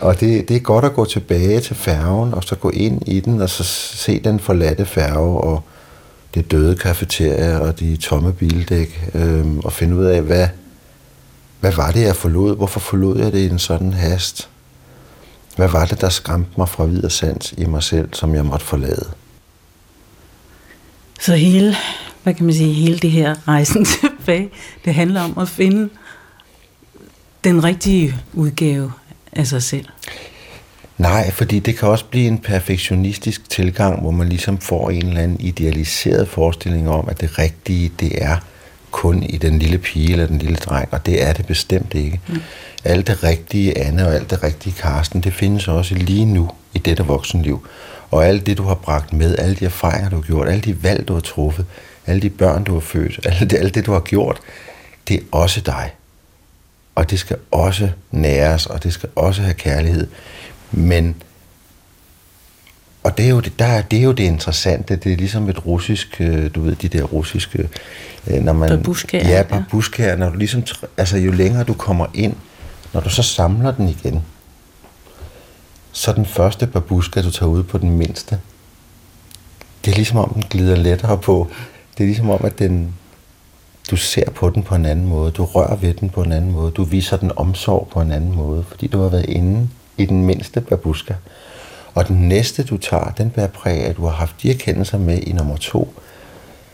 Og 0.00 0.20
det, 0.20 0.48
det 0.48 0.56
er 0.56 0.60
godt 0.60 0.84
at 0.84 0.94
gå 0.94 1.04
tilbage 1.04 1.60
til 1.60 1.76
færgen, 1.76 2.34
og 2.34 2.44
så 2.44 2.54
gå 2.54 2.70
ind 2.70 3.08
i 3.08 3.20
den, 3.20 3.40
og 3.40 3.50
så 3.50 3.64
se 3.64 4.20
den 4.20 4.40
forladte 4.40 4.86
færge, 4.86 5.40
og 5.40 5.62
det 6.34 6.50
døde 6.50 6.76
kafeteria, 6.76 7.58
og 7.58 7.80
de 7.80 7.96
tomme 7.96 8.32
bildæk, 8.32 9.10
øh, 9.14 9.56
og 9.56 9.72
finde 9.72 9.96
ud 9.96 10.04
af, 10.04 10.22
hvad, 10.22 10.48
hvad 11.60 11.72
var 11.72 11.90
det, 11.90 12.02
jeg 12.02 12.16
forlod? 12.16 12.56
Hvorfor 12.56 12.80
forlod 12.80 13.18
jeg 13.18 13.32
det 13.32 13.38
i 13.38 13.48
en 13.48 13.58
sådan 13.58 13.92
hast? 13.92 14.48
Hvad 15.56 15.68
var 15.68 15.84
det, 15.84 16.00
der 16.00 16.08
skræmte 16.08 16.50
mig 16.56 16.68
fra 16.68 16.84
videre 16.84 17.10
sans 17.10 17.54
i 17.56 17.64
mig 17.64 17.82
selv, 17.82 18.08
som 18.12 18.34
jeg 18.34 18.44
måtte 18.44 18.66
forlade? 18.66 19.08
Så 21.22 21.34
hele, 21.34 21.76
hvad 22.22 22.34
kan 22.34 22.46
man 22.46 22.54
sige, 22.54 22.72
hele 22.72 22.98
det 22.98 23.10
her 23.10 23.48
rejsen 23.48 23.84
tilbage, 24.00 24.50
det 24.84 24.94
handler 24.94 25.20
om 25.20 25.38
at 25.38 25.48
finde 25.48 25.88
den 27.44 27.64
rigtige 27.64 28.14
udgave 28.32 28.92
af 29.32 29.46
sig 29.46 29.62
selv. 29.62 29.86
Nej, 30.98 31.30
fordi 31.30 31.58
det 31.58 31.78
kan 31.78 31.88
også 31.88 32.04
blive 32.04 32.26
en 32.26 32.38
perfektionistisk 32.38 33.50
tilgang, 33.50 34.00
hvor 34.00 34.10
man 34.10 34.28
ligesom 34.28 34.58
får 34.58 34.90
en 34.90 35.06
eller 35.06 35.20
anden 35.20 35.40
idealiseret 35.40 36.28
forestilling 36.28 36.88
om, 36.90 37.08
at 37.08 37.20
det 37.20 37.38
rigtige, 37.38 37.92
det 38.00 38.22
er 38.22 38.36
kun 38.90 39.22
i 39.22 39.36
den 39.36 39.58
lille 39.58 39.78
pige 39.78 40.12
eller 40.12 40.26
den 40.26 40.38
lille 40.38 40.56
dreng, 40.56 40.88
og 40.92 41.06
det 41.06 41.22
er 41.22 41.32
det 41.32 41.46
bestemt 41.46 41.94
ikke. 41.94 42.20
Mm. 42.28 42.42
Alt 42.84 43.06
det 43.06 43.24
rigtige 43.24 43.78
Anne 43.78 44.06
og 44.06 44.14
alt 44.14 44.30
det 44.30 44.42
rigtige 44.42 44.74
Karsten, 44.78 45.20
det 45.20 45.32
findes 45.32 45.68
også 45.68 45.94
lige 45.94 46.24
nu 46.24 46.50
i 46.74 46.78
dette 46.78 47.04
voksenliv. 47.04 47.66
Og 48.12 48.26
alt 48.26 48.46
det, 48.46 48.58
du 48.58 48.62
har 48.62 48.74
bragt 48.74 49.12
med, 49.12 49.38
alle 49.38 49.54
de 49.54 49.64
erfaringer, 49.64 50.10
du 50.10 50.16
har 50.16 50.22
gjort, 50.22 50.48
alle 50.48 50.60
de 50.60 50.82
valg, 50.82 51.08
du 51.08 51.14
har 51.14 51.20
truffet, 51.20 51.66
alle 52.06 52.22
de 52.22 52.30
børn, 52.30 52.64
du 52.64 52.72
har 52.72 52.80
født, 52.80 53.20
alt 53.26 53.50
det, 53.50 53.58
alt 53.58 53.74
det 53.74 53.86
du 53.86 53.92
har 53.92 54.00
gjort, 54.00 54.40
det 55.08 55.16
er 55.16 55.20
også 55.32 55.60
dig. 55.60 55.90
Og 56.94 57.10
det 57.10 57.18
skal 57.18 57.36
også 57.50 57.88
næres, 58.10 58.66
og 58.66 58.82
det 58.82 58.92
skal 58.92 59.08
også 59.16 59.42
have 59.42 59.54
kærlighed. 59.54 60.06
Men 60.70 61.22
og 63.02 63.18
det 63.18 63.24
er, 63.24 63.30
jo 63.30 63.40
det, 63.40 63.58
der, 63.58 63.82
det 63.82 63.98
er 63.98 64.02
jo 64.02 64.12
det 64.12 64.24
interessante. 64.24 64.96
Det 64.96 65.12
er 65.12 65.16
ligesom 65.16 65.48
et 65.48 65.66
russisk, 65.66 66.16
øh, 66.20 66.50
du 66.54 66.62
ved, 66.62 66.76
de 66.76 66.88
der 66.88 67.02
russiske... 67.02 67.68
Øh, 68.26 68.42
når 68.42 68.52
man, 68.52 68.68
babushkaer. 68.68 69.28
Ja, 69.28 69.42
babushkaer. 69.42 70.16
Når 70.16 70.30
du 70.30 70.36
ligesom, 70.36 70.62
altså 70.96 71.18
jo 71.18 71.32
længere 71.32 71.64
du 71.64 71.74
kommer 71.74 72.06
ind, 72.14 72.34
når 72.92 73.00
du 73.00 73.10
så 73.10 73.22
samler 73.22 73.72
den 73.72 73.88
igen, 73.88 74.22
så 75.92 76.12
den 76.12 76.26
første 76.26 76.66
babuska, 76.66 77.22
du 77.22 77.30
tager 77.30 77.50
ud 77.50 77.62
på 77.62 77.78
den 77.78 77.90
mindste, 77.90 78.40
det 79.84 79.90
er 79.90 79.94
ligesom 79.96 80.18
om, 80.18 80.32
den 80.34 80.44
glider 80.50 80.76
lettere 80.76 81.18
på. 81.18 81.48
Det 81.98 82.04
er 82.04 82.06
ligesom 82.06 82.30
om, 82.30 82.44
at 82.44 82.58
den, 82.58 82.94
du 83.90 83.96
ser 83.96 84.30
på 84.30 84.50
den 84.50 84.62
på 84.62 84.74
en 84.74 84.86
anden 84.86 85.08
måde. 85.08 85.30
Du 85.30 85.44
rører 85.44 85.76
ved 85.76 85.94
den 85.94 86.10
på 86.10 86.22
en 86.22 86.32
anden 86.32 86.52
måde. 86.52 86.70
Du 86.70 86.84
viser 86.84 87.16
den 87.16 87.32
omsorg 87.36 87.88
på 87.92 88.00
en 88.00 88.12
anden 88.12 88.34
måde, 88.34 88.64
fordi 88.68 88.86
du 88.86 89.02
har 89.02 89.08
været 89.08 89.28
inde 89.28 89.68
i 89.96 90.06
den 90.06 90.24
mindste 90.24 90.60
babuska. 90.60 91.14
Og 91.94 92.08
den 92.08 92.28
næste, 92.28 92.64
du 92.64 92.76
tager, 92.76 93.10
den 93.10 93.30
bærer 93.30 93.46
præg 93.46 93.84
af, 93.84 93.90
at 93.90 93.96
du 93.96 94.04
har 94.04 94.12
haft 94.12 94.42
de 94.42 94.50
erkendelser 94.50 94.98
med 94.98 95.18
i 95.18 95.32
nummer 95.32 95.56
to. 95.56 95.94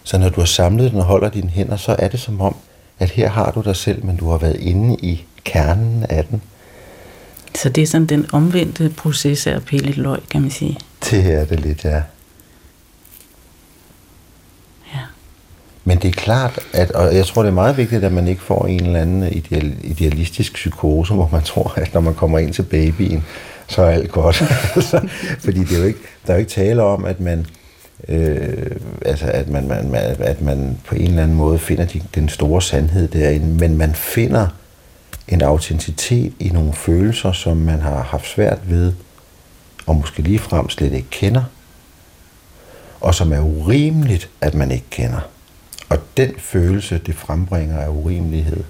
Så 0.05 0.19
når 0.19 0.29
du 0.29 0.41
har 0.41 0.47
samlet 0.47 0.91
den 0.91 0.99
og 0.99 1.05
holder 1.05 1.29
dine 1.29 1.49
hænder, 1.49 1.77
så 1.77 1.97
er 1.99 2.09
det 2.09 2.21
som 2.21 2.41
om, 2.41 2.57
at 2.99 3.11
her 3.11 3.29
har 3.29 3.51
du 3.51 3.61
dig 3.61 3.77
selv, 3.77 4.05
men 4.05 4.17
du 4.17 4.31
har 4.31 4.39
været 4.39 4.57
inde 4.61 4.97
i 5.03 5.25
kernen 5.45 6.07
af 6.09 6.25
den. 6.25 6.43
Så 7.63 7.69
det 7.69 7.83
er 7.83 7.87
sådan 7.87 8.07
den 8.07 8.27
omvendte 8.33 8.93
proces 8.97 9.47
af 9.47 9.53
at 9.53 9.65
pille 9.65 9.89
et 9.89 9.97
løg, 9.97 10.19
kan 10.31 10.43
man 10.43 10.51
sige. 10.51 10.79
Det 11.11 11.33
er 11.33 11.45
det 11.45 11.61
lidt, 11.61 11.85
ja. 11.85 12.03
Ja. 14.95 15.01
Men 15.85 15.99
det 15.99 16.09
er 16.09 16.13
klart, 16.13 16.59
at, 16.73 16.91
og 16.91 17.15
jeg 17.15 17.27
tror, 17.27 17.43
det 17.43 17.49
er 17.49 17.55
meget 17.55 17.77
vigtigt, 17.77 18.05
at 18.05 18.13
man 18.13 18.29
ikke 18.29 18.43
får 18.43 18.67
en 18.67 18.85
eller 18.85 19.01
anden 19.01 19.33
ideal, 19.33 19.77
idealistisk 19.83 20.55
psykose, 20.55 21.15
hvor 21.15 21.29
man 21.33 21.43
tror, 21.43 21.73
at 21.77 21.95
når 21.95 22.01
man 22.01 22.15
kommer 22.15 22.39
ind 22.39 22.53
til 22.53 22.63
babyen, 22.63 23.25
så 23.69 23.83
er 23.83 23.91
alt 23.91 24.11
godt. 24.11 24.37
Fordi 25.45 25.61
det 25.61 25.73
er 25.73 25.79
jo 25.79 25.87
ikke, 25.87 26.01
der 26.27 26.33
er 26.33 26.37
jo 26.37 26.41
ikke 26.41 26.51
tale 26.51 26.83
om, 26.83 27.05
at 27.05 27.21
man, 27.21 27.47
øh, 28.09 28.77
altså 29.03 29.27
at 29.27 29.49
man, 29.49 29.69
man, 29.69 29.95
at 30.19 30.43
man 30.43 30.79
på 30.87 30.95
en 30.95 31.09
eller 31.09 31.23
anden 31.23 31.37
måde 31.37 31.59
finder 31.59 31.85
de, 31.85 32.03
den 32.15 32.29
store 32.29 32.63
sandhed 32.63 33.09
derinde, 33.09 33.47
men 33.47 33.79
man 33.79 33.95
finder 33.95 34.47
en 35.29 35.43
autenticitet 35.43 36.33
i 36.39 36.49
nogle 36.49 36.73
følelser, 36.73 37.33
som 37.33 37.57
man 37.57 37.81
har 37.81 38.03
haft 38.03 38.29
svært 38.29 38.59
ved, 38.71 38.93
og 39.87 39.97
måske 39.97 40.23
ligefrem 40.23 40.69
slet 40.69 40.93
ikke 40.93 41.11
kender, 41.11 41.43
og 43.01 43.15
som 43.15 43.33
er 43.33 43.41
urimeligt, 43.41 44.31
at 44.41 44.55
man 44.55 44.71
ikke 44.71 44.91
kender. 44.91 45.21
Og 45.89 45.99
den 46.17 46.35
følelse, 46.39 46.99
det 46.99 47.15
frembringer 47.15 47.79
af 47.79 47.89
urimelighed, 47.89 48.65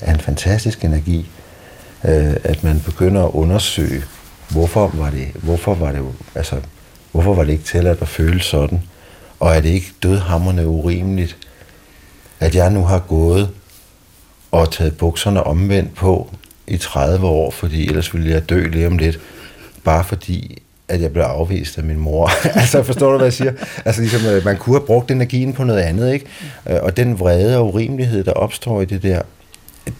er 0.00 0.14
en 0.14 0.20
fantastisk 0.20 0.84
energi, 0.84 1.30
øh, 2.04 2.36
at 2.44 2.64
man 2.64 2.80
begynder 2.80 3.24
at 3.24 3.30
undersøge, 3.30 4.02
hvorfor 4.48 4.90
var 4.94 5.10
det, 5.10 5.28
hvorfor 5.42 5.74
var 5.74 5.92
det, 5.92 6.04
altså, 6.34 6.60
hvorfor 7.12 7.34
var 7.34 7.44
det 7.44 7.52
ikke 7.52 7.64
tilladt 7.64 8.02
at 8.02 8.08
føle 8.08 8.40
sådan? 8.40 8.82
Og 9.40 9.56
er 9.56 9.60
det 9.60 9.68
ikke 9.68 9.92
dødhammerne 10.02 10.66
urimeligt, 10.66 11.36
at 12.40 12.54
jeg 12.54 12.70
nu 12.70 12.84
har 12.84 12.98
gået 12.98 13.50
og 14.50 14.72
taget 14.72 14.96
bukserne 14.96 15.44
omvendt 15.44 15.94
på 15.94 16.30
i 16.66 16.76
30 16.76 17.26
år, 17.26 17.50
fordi 17.50 17.86
ellers 17.86 18.14
ville 18.14 18.30
jeg 18.30 18.48
dø 18.48 18.68
lige 18.68 18.86
om 18.86 18.98
lidt, 18.98 19.20
bare 19.84 20.04
fordi 20.04 20.62
at 20.88 21.00
jeg 21.00 21.12
blev 21.12 21.22
afvist 21.22 21.78
af 21.78 21.84
min 21.84 21.98
mor. 21.98 22.30
altså, 22.60 22.82
forstår 22.82 23.10
du, 23.10 23.16
hvad 23.16 23.26
jeg 23.26 23.32
siger? 23.32 23.52
Altså, 23.84 24.00
ligesom, 24.00 24.26
øh, 24.26 24.44
man 24.44 24.56
kunne 24.56 24.76
have 24.76 24.86
brugt 24.86 25.10
energien 25.10 25.52
på 25.52 25.64
noget 25.64 25.80
andet, 25.80 26.12
ikke? 26.12 26.26
Øh, 26.70 26.76
og 26.82 26.96
den 26.96 27.20
vrede 27.20 27.58
og 27.58 27.66
urimelighed, 27.66 28.24
der 28.24 28.32
opstår 28.32 28.82
i 28.82 28.84
det 28.84 29.02
der, 29.02 29.22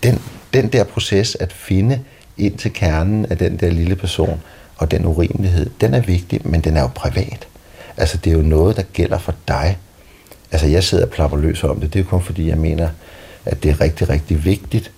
den, 0.02 0.22
den 0.54 0.68
der 0.68 0.84
proces 0.84 1.36
at 1.40 1.52
finde 1.52 2.00
ind 2.36 2.58
til 2.58 2.72
kernen 2.72 3.26
af 3.26 3.38
den 3.38 3.56
der 3.56 3.70
lille 3.70 3.96
person, 3.96 4.40
og 4.76 4.90
den 4.90 5.06
urimelighed, 5.06 5.70
den 5.80 5.94
er 5.94 6.00
vigtig, 6.00 6.40
men 6.44 6.60
den 6.60 6.76
er 6.76 6.80
jo 6.80 6.90
privat. 6.94 7.48
Altså, 7.96 8.16
det 8.16 8.30
er 8.30 8.36
jo 8.36 8.42
noget, 8.42 8.76
der 8.76 8.82
gælder 8.82 9.18
for 9.18 9.34
dig. 9.48 9.78
Altså, 10.52 10.66
jeg 10.66 10.84
sidder 10.84 11.04
og 11.04 11.10
plapper 11.10 11.36
løs 11.36 11.64
om 11.64 11.80
det. 11.80 11.92
Det 11.92 11.98
er 11.98 12.04
jo 12.04 12.10
kun 12.10 12.22
fordi, 12.22 12.48
jeg 12.48 12.58
mener, 12.58 12.88
at 13.44 13.62
det 13.62 13.70
er 13.70 13.80
rigtig, 13.80 14.08
rigtig 14.08 14.44
vigtigt 14.44 14.92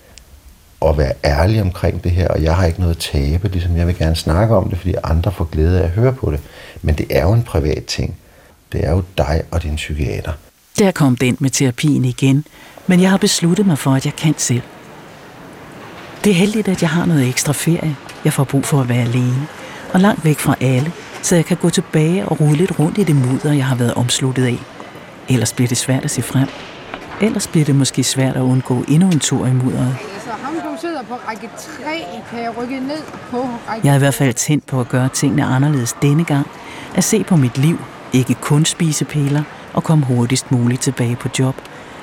at 0.85 0.97
være 0.97 1.13
ærlig 1.25 1.61
omkring 1.61 2.03
det 2.03 2.11
her, 2.11 2.27
og 2.27 2.43
jeg 2.43 2.55
har 2.55 2.65
ikke 2.65 2.79
noget 2.79 2.95
at 2.95 3.01
tabe, 3.01 3.47
ligesom 3.47 3.77
jeg 3.77 3.87
vil 3.87 3.97
gerne 3.97 4.15
snakke 4.15 4.55
om 4.55 4.69
det, 4.69 4.77
fordi 4.77 4.95
andre 5.03 5.31
får 5.31 5.45
glæde 5.45 5.79
af 5.79 5.83
at 5.83 5.89
høre 5.89 6.13
på 6.13 6.31
det. 6.31 6.39
Men 6.81 6.95
det 6.95 7.05
er 7.09 7.21
jo 7.21 7.33
en 7.33 7.43
privat 7.43 7.85
ting. 7.85 8.15
Det 8.71 8.85
er 8.85 8.91
jo 8.91 9.03
dig 9.17 9.43
og 9.51 9.63
din 9.63 9.75
psykiater. 9.75 10.31
Der 10.79 10.91
kom 10.91 11.15
den 11.15 11.37
med 11.39 11.49
terapien 11.49 12.05
igen, 12.05 12.45
men 12.87 13.01
jeg 13.01 13.09
har 13.09 13.17
besluttet 13.17 13.65
mig 13.65 13.77
for, 13.77 13.91
at 13.91 14.05
jeg 14.05 14.15
kan 14.15 14.33
selv. 14.37 14.61
Det 16.23 16.29
er 16.29 16.35
heldigt, 16.35 16.67
at 16.67 16.81
jeg 16.81 16.89
har 16.89 17.05
noget 17.05 17.29
ekstra 17.29 17.53
ferie. 17.53 17.95
Jeg 18.25 18.33
får 18.33 18.43
brug 18.43 18.65
for 18.65 18.81
at 18.81 18.89
være 18.89 19.01
alene, 19.01 19.47
og 19.93 19.99
langt 19.99 20.25
væk 20.25 20.39
fra 20.39 20.55
alle, 20.61 20.91
så 21.21 21.35
jeg 21.35 21.45
kan 21.45 21.57
gå 21.57 21.69
tilbage 21.69 22.25
og 22.25 22.41
rulle 22.41 22.57
lidt 22.57 22.79
rundt 22.79 22.97
i 22.97 23.03
det 23.03 23.15
mudder, 23.15 23.53
jeg 23.53 23.65
har 23.65 23.75
været 23.75 23.93
omsluttet 23.93 24.45
af. 24.45 24.57
Ellers 25.29 25.53
bliver 25.53 25.67
det 25.67 25.77
svært 25.77 26.03
at 26.03 26.11
se 26.11 26.21
frem. 26.21 26.47
Ellers 27.21 27.47
bliver 27.47 27.65
det 27.65 27.75
måske 27.75 28.03
svært 28.03 28.35
at 28.35 28.41
undgå 28.41 28.83
endnu 28.87 29.07
en 29.07 29.19
tur 29.19 29.45
i 29.45 29.53
mudderet. 29.53 29.95
Så 30.23 30.29
ham, 30.43 30.53
du 30.53 30.81
sidder 30.81 31.03
på 31.03 31.15
række 31.27 31.49
3, 31.57 32.05
kan 32.29 32.43
jeg 32.43 32.57
rykke 32.57 32.79
ned 32.79 33.03
på 33.31 33.37
række 33.69 33.87
Jeg 33.87 33.91
er 33.91 33.95
i 33.95 33.99
hvert 33.99 34.13
fald 34.13 34.33
tændt 34.33 34.65
på 34.65 34.79
at 34.79 34.89
gøre 34.89 35.09
tingene 35.09 35.43
anderledes 35.45 35.93
denne 36.01 36.23
gang. 36.23 36.47
At 36.95 37.03
se 37.03 37.23
på 37.23 37.35
mit 37.35 37.57
liv, 37.57 37.79
ikke 38.13 38.33
kun 38.33 38.65
spise 38.65 39.05
piller 39.05 39.43
og 39.73 39.83
komme 39.83 40.05
hurtigst 40.05 40.51
muligt 40.51 40.81
tilbage 40.81 41.15
på 41.15 41.29
job, 41.39 41.55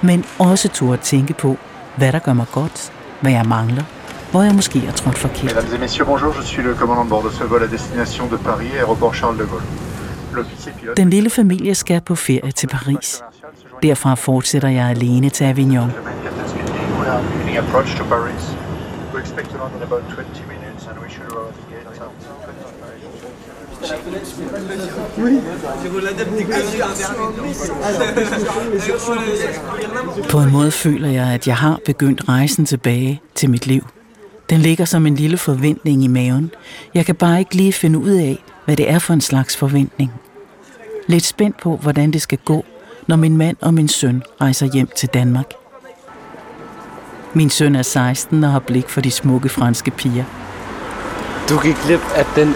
men 0.02 0.24
også 0.38 0.68
turde 0.68 0.92
at 0.92 1.00
tænke 1.00 1.34
på, 1.34 1.56
hvad 1.96 2.12
der 2.12 2.18
gør 2.18 2.32
mig 2.32 2.46
godt, 2.52 2.92
hvad 3.20 3.32
jeg 3.32 3.44
mangler, 3.46 3.82
hvor 4.30 4.42
jeg 4.42 4.54
måske 4.54 4.86
er 4.86 4.92
trådt 4.92 5.18
forkert. 5.18 5.44
Mesdames 5.44 5.72
et 5.72 5.80
messieurs, 5.80 6.08
bonjour, 6.08 6.34
je 6.40 6.46
suis 6.46 6.64
le 6.66 6.74
commandant 6.74 7.04
de 7.04 7.10
bord 7.10 7.24
de 7.24 7.30
ce 7.36 7.44
vol 7.44 7.62
à 7.62 7.70
destination 7.72 8.30
de 8.30 8.38
Paris, 8.38 8.70
aéroport 8.72 9.14
Charles 9.14 9.38
de 9.40 9.46
Gaulle. 9.46 9.66
Den 10.96 11.10
lille 11.10 11.30
familie 11.30 11.74
skal 11.74 12.00
på 12.00 12.14
ferie 12.14 12.52
til 12.52 12.66
Paris. 12.66 13.22
Derfra 13.82 14.14
fortsætter 14.14 14.68
jeg 14.68 14.86
alene 14.86 15.30
til 15.30 15.44
Avignon. 15.44 15.90
På 30.30 30.40
en 30.40 30.52
måde 30.52 30.70
føler 30.70 31.08
jeg, 31.08 31.26
at 31.26 31.46
jeg 31.46 31.56
har 31.56 31.78
begyndt 31.84 32.28
rejsen 32.28 32.66
tilbage 32.66 33.20
til 33.34 33.50
mit 33.50 33.66
liv. 33.66 33.86
Den 34.50 34.60
ligger 34.60 34.84
som 34.84 35.06
en 35.06 35.14
lille 35.14 35.36
forventning 35.36 36.04
i 36.04 36.06
maven. 36.06 36.50
Jeg 36.94 37.06
kan 37.06 37.14
bare 37.14 37.38
ikke 37.38 37.54
lige 37.54 37.72
finde 37.72 37.98
ud 37.98 38.10
af, 38.10 38.44
hvad 38.64 38.76
det 38.76 38.90
er 38.90 38.98
for 38.98 39.14
en 39.14 39.20
slags 39.20 39.56
forventning. 39.56 40.12
Lidt 41.06 41.24
spændt 41.24 41.60
på, 41.60 41.76
hvordan 41.76 42.10
det 42.10 42.22
skal 42.22 42.38
gå, 42.44 42.64
når 43.08 43.16
min 43.16 43.36
mand 43.36 43.56
og 43.60 43.74
min 43.74 43.88
søn 43.88 44.22
rejser 44.40 44.66
hjem 44.66 44.88
til 44.96 45.08
Danmark. 45.08 45.50
Min 47.34 47.50
søn 47.50 47.76
er 47.76 47.82
16 47.82 48.44
og 48.44 48.50
har 48.52 48.58
blik 48.58 48.88
for 48.88 49.00
de 49.00 49.10
smukke 49.10 49.48
franske 49.48 49.90
piger. 49.90 50.24
Du 51.48 51.58
gik 51.60 51.76
glip 51.86 52.00
af 52.16 52.24
den 52.36 52.54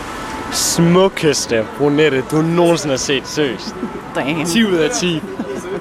smukkeste 0.53 1.67
brunette, 1.79 2.25
du 2.31 2.43
nogensinde 2.43 2.93
har 2.93 2.99
set. 2.99 3.29
Seriøst. 3.29 3.75
Damn. 4.15 4.47
10 4.47 4.65
ud 4.65 4.75
af 4.75 4.91
10. 4.91 5.23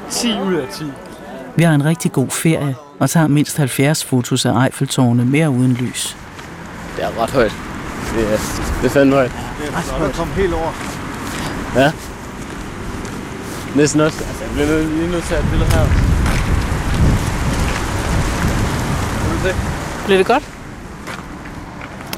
10 0.09 0.27
ud 0.47 0.53
af 0.53 0.67
10. 0.73 0.83
Vi 1.55 1.63
har 1.63 1.73
en 1.75 1.85
rigtig 1.85 2.11
god 2.11 2.29
ferie 2.29 2.75
og 2.99 3.09
tager 3.09 3.27
mindst 3.27 3.57
70 3.57 4.03
fotos 4.03 4.45
af 4.45 4.63
Eiffeltårnet 4.65 5.27
mere 5.27 5.49
uden 5.49 5.73
lys. 5.73 6.17
Det 6.95 7.03
er 7.03 7.23
ret 7.23 7.29
højt. 7.29 7.55
Det 8.15 8.33
er, 8.33 8.37
det 8.81 8.85
er 8.85 8.89
fandme 8.89 9.15
højt. 9.15 9.31
Jeg 10.01 10.13
kom 10.13 10.27
helt 10.27 10.53
over. 10.53 10.71
Ja. 11.75 11.91
Næsten 13.75 14.01
også. 14.01 14.23
Altså, 14.27 14.43
jeg 14.43 14.51
bliver 14.53 14.83
lige 14.83 15.11
nødt 15.11 15.23
til 15.23 15.33
at 15.35 15.43
billede 15.49 15.69
her. 15.69 15.85
Kan 19.21 19.31
du 19.35 19.41
se? 19.43 19.55
Blev 20.05 20.17
det 20.17 20.25
godt? 20.25 20.43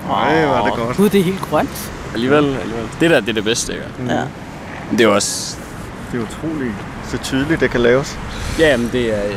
Nej, 0.07 0.45
var 0.45 0.65
det 0.65 0.73
godt. 0.73 0.97
Gud, 0.97 1.09
det 1.09 1.19
er 1.19 1.23
helt 1.23 1.41
grønt. 1.41 1.91
Alligevel, 2.13 2.57
alligevel. 2.57 2.87
Det 2.99 3.09
der, 3.09 3.19
det 3.19 3.29
er 3.29 3.33
det 3.33 3.43
bedste, 3.43 3.73
ikke? 3.73 3.85
Ja. 4.07 4.21
Men 4.89 4.97
det 4.97 5.03
er 5.03 5.07
også... 5.07 5.57
Det 6.11 6.19
er 6.19 6.23
utroligt, 6.23 6.73
så 7.11 7.17
tydeligt 7.17 7.59
det 7.59 7.71
kan 7.71 7.81
laves. 7.81 8.19
Ja, 8.59 8.77
men 8.77 8.89
det 8.91 9.13
er... 9.13 9.21
Ja. 9.21 9.35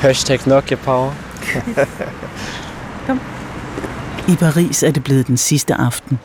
Hashtag 0.00 0.40
Nokia 0.46 0.76
Power. 0.76 1.12
I 4.32 4.36
Paris 4.36 4.82
er 4.82 4.90
det 4.90 5.04
blevet 5.04 5.26
den 5.26 5.36
sidste 5.36 5.74
aften. 5.74 6.18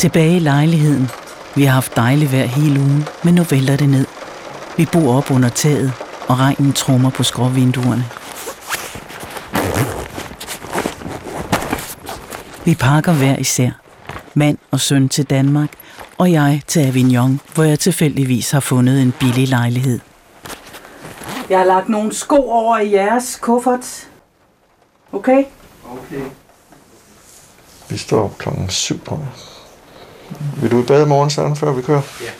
Tilbage 0.00 0.36
i 0.36 0.38
lejligheden. 0.38 1.10
Vi 1.56 1.64
har 1.64 1.72
haft 1.72 1.96
dejligt 1.96 2.32
vejr 2.32 2.46
hele 2.46 2.80
ugen, 2.80 3.04
men 3.24 3.34
nu 3.34 3.42
vælter 3.42 3.76
det 3.76 3.88
ned. 3.88 4.06
Vi 4.76 4.86
bor 4.92 5.16
op 5.16 5.30
under 5.30 5.48
taget, 5.48 5.92
og 6.28 6.38
regnen 6.38 6.72
trummer 6.72 7.10
på 7.10 7.22
skråvinduerne. 7.22 8.04
Vi 12.64 12.74
pakker 12.74 13.12
hver 13.12 13.36
især. 13.36 13.70
Mand 14.34 14.58
og 14.70 14.80
søn 14.80 15.08
til 15.08 15.24
Danmark, 15.30 15.70
og 16.18 16.32
jeg 16.32 16.62
til 16.66 16.80
Avignon, 16.80 17.40
hvor 17.54 17.64
jeg 17.64 17.78
tilfældigvis 17.78 18.50
har 18.50 18.60
fundet 18.60 19.02
en 19.02 19.12
billig 19.20 19.48
lejlighed. 19.48 20.00
Jeg 21.50 21.58
har 21.58 21.66
lagt 21.66 21.88
nogle 21.88 22.14
sko 22.14 22.50
over 22.50 22.78
i 22.78 22.92
jeres 22.92 23.38
kuffert. 23.42 24.08
Okay? 25.12 25.44
Vi 27.88 27.96
står 27.96 28.24
op 28.24 28.38
klokken 28.38 28.68
7 28.68 28.98
på. 28.98 29.18
Vil 30.56 30.70
du 30.70 30.82
i 30.82 30.86
bad 30.86 31.02
i 31.04 31.08
morgen, 31.08 31.30
Søren, 31.30 31.56
før 31.56 31.72
vi 31.72 31.82
kører? 31.82 32.02
Ja. 32.20 32.30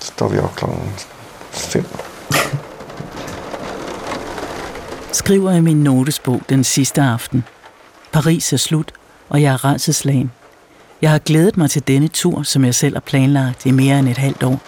Så 0.00 0.06
står 0.06 0.28
vi 0.28 0.38
op 0.38 0.56
klokken 0.56 0.92
5. 1.50 1.84
skriver 5.24 5.52
i 5.52 5.60
min 5.60 5.82
notesbog 5.82 6.42
den 6.48 6.64
sidste 6.64 7.02
aften. 7.02 7.44
Paris 8.12 8.52
er 8.52 8.56
slut, 8.56 8.92
og 9.28 9.42
jeg 9.42 9.52
er 9.52 9.64
rædselslagen. 9.64 10.32
Jeg 11.02 11.10
har 11.10 11.18
glædet 11.18 11.56
mig 11.56 11.70
til 11.70 11.88
denne 11.88 12.08
tur, 12.08 12.42
som 12.42 12.64
jeg 12.64 12.74
selv 12.74 12.94
har 12.94 13.00
planlagt 13.00 13.66
i 13.66 13.70
mere 13.70 13.98
end 13.98 14.08
et 14.08 14.18
halvt 14.18 14.42
år. 14.42 14.60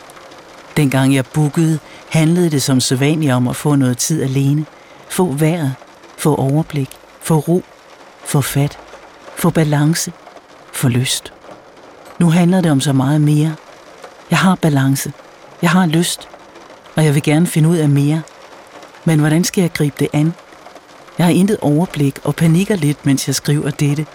Dengang 0.76 1.14
jeg 1.14 1.26
bookede, 1.26 1.78
handlede 2.10 2.50
det 2.50 2.62
som 2.62 2.80
sædvanligt 2.80 3.32
om 3.32 3.48
at 3.48 3.56
få 3.56 3.74
noget 3.74 3.98
tid 3.98 4.22
alene. 4.22 4.66
Få 5.08 5.32
vejret, 5.32 5.74
få 6.18 6.34
overblik, 6.34 6.90
få 7.20 7.38
ro, 7.38 7.62
få 8.24 8.40
fat, 8.40 8.78
få 9.36 9.50
balance, 9.50 10.12
få 10.72 10.88
lyst. 10.88 11.35
Nu 12.18 12.30
handler 12.30 12.60
det 12.60 12.70
om 12.70 12.80
så 12.80 12.92
meget 12.92 13.20
mere. 13.20 13.54
Jeg 14.30 14.38
har 14.38 14.54
balance, 14.54 15.12
jeg 15.62 15.70
har 15.70 15.86
lyst, 15.86 16.28
og 16.94 17.04
jeg 17.04 17.14
vil 17.14 17.22
gerne 17.22 17.46
finde 17.46 17.68
ud 17.68 17.76
af 17.76 17.88
mere. 17.88 18.22
Men 19.04 19.18
hvordan 19.18 19.44
skal 19.44 19.62
jeg 19.62 19.72
gribe 19.72 19.96
det 19.98 20.08
an? 20.12 20.34
Jeg 21.18 21.26
har 21.26 21.32
intet 21.32 21.58
overblik 21.60 22.18
og 22.24 22.36
panikker 22.36 22.76
lidt, 22.76 23.06
mens 23.06 23.26
jeg 23.26 23.34
skriver 23.34 23.70
dette. 23.70 24.06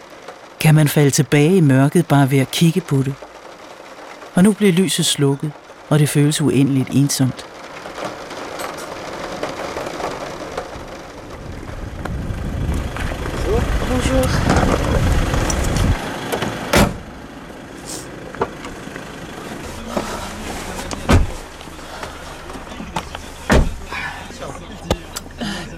Kan 0.60 0.76
man 0.76 0.88
falde 0.88 1.10
tilbage 1.10 1.56
i 1.56 1.62
mørket 1.62 2.08
bare 2.08 2.32
ved 2.32 2.40
at 2.40 2.52
kigge 2.52 2.82
på 2.82 3.04
det? 3.04 3.14
Og 4.36 4.44
nu 4.44 4.54
bliver 4.54 4.72
lyset 4.72 5.06
slukket, 5.06 5.52
og 5.90 6.00
det 6.00 6.10
føles 6.10 6.42
uendeligt 6.42 6.90
ensomt. 6.92 7.46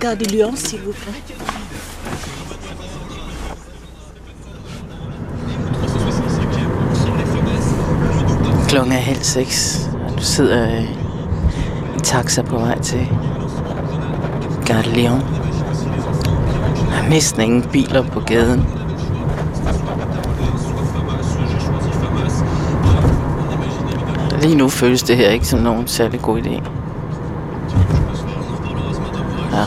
Gare 0.03 0.17
de 0.17 0.25
Lyon, 0.25 0.53
s'il 0.57 0.81
vous 0.81 0.91
plaît. 0.91 1.13
Klokken 8.67 8.91
er 8.91 8.97
halv 8.97 9.21
seks, 9.21 9.89
og 10.07 10.17
du 10.17 10.23
sidder 10.23 10.67
i 10.67 10.87
en 11.95 12.01
taxa 12.01 12.41
på 12.41 12.57
vej 12.57 12.79
til 12.79 13.07
Gare 14.65 14.81
de 14.81 14.95
Lyon. 14.95 15.19
Der 16.89 16.97
er 17.03 17.09
næsten 17.09 17.41
ingen 17.41 17.69
biler 17.71 18.01
på 18.01 18.19
gaden. 18.19 18.65
Lige 24.41 24.55
nu 24.55 24.69
føles 24.69 25.03
det 25.03 25.17
her 25.17 25.29
ikke 25.29 25.47
som 25.47 25.59
nogen 25.59 25.87
særlig 25.87 26.21
god 26.21 26.39
idé 26.41 26.82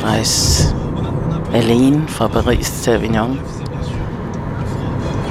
rejse 0.07 0.75
alene 1.55 2.09
fra 2.09 2.27
Paris 2.27 2.71
til 2.71 2.91
Avignon. 2.91 3.41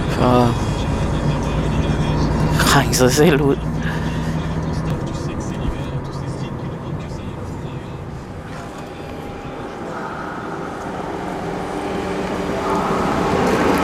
For 0.09 0.23
at 0.23 0.51
krænge 2.59 2.93
sig 2.93 3.11
selv 3.11 3.41
ud. 3.41 3.55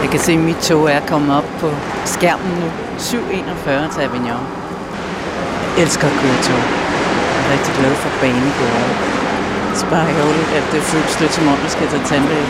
Jeg 0.01 0.09
kan 0.09 0.19
se, 0.19 0.31
at 0.33 0.39
mit 0.39 0.57
tog 0.57 0.91
er 0.91 0.99
kommet 1.07 1.35
op 1.35 1.45
på 1.59 1.69
skærmen 2.05 2.59
nu. 2.59 2.67
7.41 2.97 3.93
til 3.93 4.01
Avignon. 4.01 4.27
Jeg 5.77 5.83
elsker 5.83 6.07
at 6.07 6.13
køre 6.13 6.43
tog. 6.43 6.63
Jeg 7.35 7.47
er 7.47 7.51
rigtig 7.53 7.73
glad 7.73 7.95
for 7.95 8.09
banegården. 8.21 9.30
Det 9.71 9.83
er 9.83 9.89
bare 9.89 10.09
ærgerligt, 10.09 10.47
at 10.47 10.63
det 10.71 10.81
føles 10.81 11.19
lidt 11.19 11.33
som 11.33 11.47
om, 11.47 11.57
vi 11.63 11.69
skal 11.69 11.87
tage 11.87 12.03
tandlæge. 12.03 12.47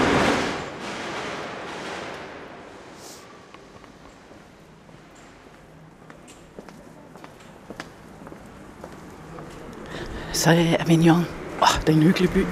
Så 10.34 10.50
er 10.50 10.76
Avignon. 10.80 11.16
Åh, 11.16 11.62
oh, 11.62 11.82
det 11.82 11.90
er 11.90 11.94
en 11.94 12.04
hyggelig 12.04 12.30
by. 12.30 12.46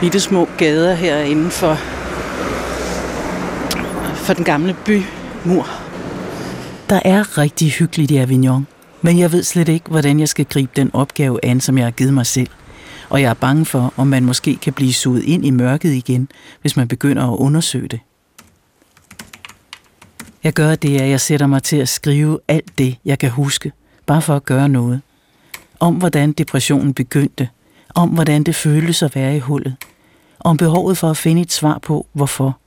Bitte 0.00 0.20
små 0.20 0.48
gader 0.58 0.94
her 0.94 1.18
inden 1.18 1.50
for, 1.50 1.74
for 4.14 4.34
den 4.34 4.44
gamle 4.44 4.76
bymur. 4.84 5.68
Der 6.90 7.00
er 7.04 7.38
rigtig 7.38 7.70
hyggeligt 7.70 8.10
i 8.10 8.16
Avignon, 8.16 8.66
men 9.02 9.18
jeg 9.18 9.32
ved 9.32 9.42
slet 9.42 9.68
ikke, 9.68 9.90
hvordan 9.90 10.20
jeg 10.20 10.28
skal 10.28 10.44
gribe 10.44 10.72
den 10.76 10.90
opgave 10.92 11.44
an, 11.44 11.60
som 11.60 11.78
jeg 11.78 11.86
har 11.86 11.90
givet 11.90 12.14
mig 12.14 12.26
selv. 12.26 12.48
Og 13.14 13.22
jeg 13.22 13.30
er 13.30 13.34
bange 13.34 13.64
for, 13.64 13.94
om 13.96 14.06
man 14.06 14.24
måske 14.24 14.56
kan 14.56 14.72
blive 14.72 14.92
suget 14.92 15.22
ind 15.22 15.46
i 15.46 15.50
mørket 15.50 15.92
igen, 15.92 16.28
hvis 16.60 16.76
man 16.76 16.88
begynder 16.88 17.32
at 17.32 17.36
undersøge 17.36 17.88
det. 17.88 18.00
Jeg 20.44 20.52
gør 20.52 20.74
det, 20.74 21.00
at 21.00 21.10
jeg 21.10 21.20
sætter 21.20 21.46
mig 21.46 21.62
til 21.62 21.76
at 21.76 21.88
skrive 21.88 22.38
alt 22.48 22.78
det, 22.78 22.96
jeg 23.04 23.18
kan 23.18 23.30
huske, 23.30 23.72
bare 24.06 24.22
for 24.22 24.36
at 24.36 24.44
gøre 24.44 24.68
noget. 24.68 25.00
Om 25.80 25.94
hvordan 25.94 26.32
depressionen 26.32 26.94
begyndte, 26.94 27.48
om 27.94 28.08
hvordan 28.08 28.42
det 28.42 28.54
føltes 28.54 29.02
at 29.02 29.14
være 29.14 29.36
i 29.36 29.40
hullet, 29.40 29.76
om 30.40 30.56
behovet 30.56 30.98
for 30.98 31.10
at 31.10 31.16
finde 31.16 31.42
et 31.42 31.52
svar 31.52 31.78
på, 31.78 32.06
hvorfor. 32.12 32.58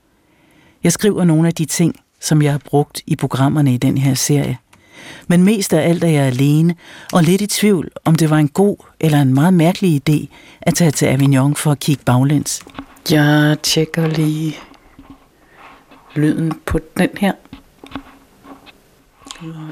Jeg 0.84 0.92
skriver 0.92 1.24
nogle 1.24 1.48
af 1.48 1.54
de 1.54 1.66
ting, 1.66 1.96
som 2.22 2.42
jeg 2.42 2.52
har 2.52 2.62
brugt 2.66 3.02
i 3.08 3.16
programmerne 3.16 3.74
i 3.74 3.78
den 3.78 3.98
her 3.98 4.14
serie. 4.14 4.58
Men 5.28 5.44
mest 5.44 5.74
af 5.74 5.90
alt 5.90 6.04
er 6.04 6.08
jeg 6.08 6.24
alene, 6.24 6.76
og 7.14 7.24
lidt 7.24 7.42
i 7.42 7.48
tvivl, 7.48 7.92
om 8.06 8.16
det 8.16 8.30
var 8.30 8.38
en 8.38 8.48
god 8.48 8.78
eller 9.00 9.22
en 9.22 9.34
meget 9.34 9.54
mærkelig 9.54 10.02
idé 10.10 10.28
at 10.62 10.74
tage 10.74 10.92
til 10.92 11.06
Avignon 11.06 11.56
for 11.56 11.72
at 11.72 11.80
kigge 11.80 12.04
baglæns. 12.06 12.64
Jeg 13.12 13.58
tjekker 13.64 14.08
lige 14.08 14.58
lyden 16.16 16.54
på 16.66 16.80
den 16.98 17.10
her. 17.18 17.34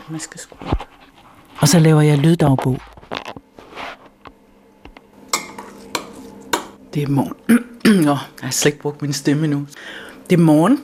Man 0.10 0.20
skal 0.20 0.40
skrue. 0.40 0.70
Og 1.60 1.68
så 1.68 1.80
laver 1.80 2.02
jeg 2.02 2.18
lyddagbog. 2.18 2.80
Det 6.94 7.04
er 7.04 7.08
morgen. 7.08 7.36
Nå, 8.06 8.12
jeg 8.12 8.18
har 8.42 8.52
slet 8.52 8.72
ikke 8.72 8.82
brugt 8.82 9.02
min 9.02 9.14
stemme 9.14 9.48
nu. 9.48 9.68
Det 10.30 10.40
er 10.40 10.44
morgen, 10.44 10.84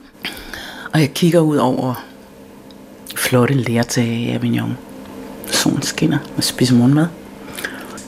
og 0.93 0.99
jeg 0.99 1.13
kigger 1.13 1.39
ud 1.39 1.58
over 1.58 2.06
flotte 3.15 3.54
lærtage 3.54 4.19
i 4.19 4.30
Avignon. 4.30 4.78
Solen 5.45 5.82
skinner 5.82 6.17
og 6.38 6.43
spiser 6.43 6.76
morgenmad. 6.76 7.08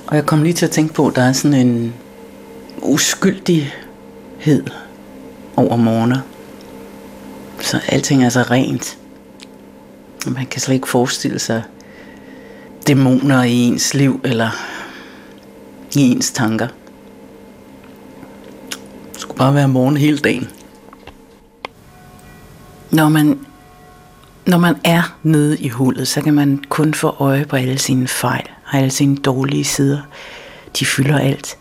Og 0.08 0.16
jeg 0.16 0.26
kom 0.26 0.44
lige 0.44 0.54
til 0.54 0.66
at 0.66 0.72
tænke 0.72 0.94
på, 0.94 1.08
at 1.08 1.16
der 1.16 1.22
er 1.22 1.34
sådan 1.34 1.68
en 1.68 1.94
uskyldighed 2.82 4.64
over 5.56 5.76
morgener. 5.76 6.20
Så 7.60 7.80
alting 7.88 8.24
er 8.24 8.30
så 8.30 8.42
rent. 8.42 8.98
Man 10.28 10.46
kan 10.46 10.62
slet 10.62 10.76
ikke 10.76 10.90
forestille 10.90 11.40
sig 11.40 11.64
dæmoner 12.88 13.44
i 13.44 13.54
ens 13.54 13.94
liv 13.94 14.22
eller 14.24 14.50
i 15.96 16.00
ens 16.00 16.32
tanker. 16.32 16.68
Det 19.14 19.22
skulle 19.22 19.38
bare 19.38 19.56
være 19.56 19.68
morgen 19.68 19.98
hele 19.98 20.18
dagen. 20.18 20.50
Når 22.92 23.10
man, 23.10 23.40
når 24.46 24.58
man 24.58 24.76
er 24.84 25.18
nede 25.24 25.58
i 25.58 25.70
hullet, 25.70 26.08
så 26.08 26.22
kan 26.22 26.34
man 26.34 26.64
kun 26.70 26.94
få 26.94 27.16
øje 27.20 27.46
på 27.46 27.56
alle 27.56 27.78
sine 27.78 28.08
fejl 28.08 28.50
og 28.66 28.78
alle 28.78 28.92
sine 28.92 29.18
dårlige 29.18 29.64
sider. 29.64 30.02
De 30.80 30.86
fylder 30.86 31.20
alt. 31.20 31.58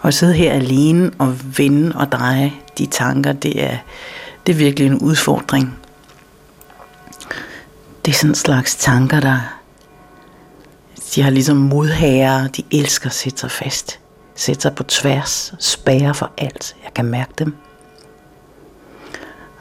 Og 0.00 0.08
at 0.08 0.14
sidde 0.14 0.34
her 0.34 0.52
alene 0.52 1.10
og 1.18 1.36
vende 1.58 1.92
og 1.94 2.12
dreje 2.12 2.52
de 2.78 2.86
tanker, 2.86 3.32
det 3.32 3.64
er, 3.64 3.76
det 4.46 4.52
er 4.52 4.56
virkelig 4.56 4.86
en 4.86 4.98
udfordring. 4.98 5.78
Det 8.04 8.12
er 8.12 8.16
sådan 8.16 8.30
en 8.30 8.34
slags 8.34 8.76
tanker, 8.76 9.20
der 9.20 9.58
de 11.14 11.22
har 11.22 11.30
ligesom 11.30 11.56
modhager, 11.56 12.48
de 12.48 12.62
elsker 12.70 13.06
at 13.06 13.14
sætte 13.14 13.38
sig 13.38 13.50
fast. 13.50 13.98
Sætte 14.34 14.62
sig 14.62 14.74
på 14.74 14.82
tværs, 14.82 15.54
spære 15.58 16.14
for 16.14 16.30
alt. 16.38 16.76
Jeg 16.84 16.94
kan 16.94 17.04
mærke 17.04 17.32
dem. 17.38 17.67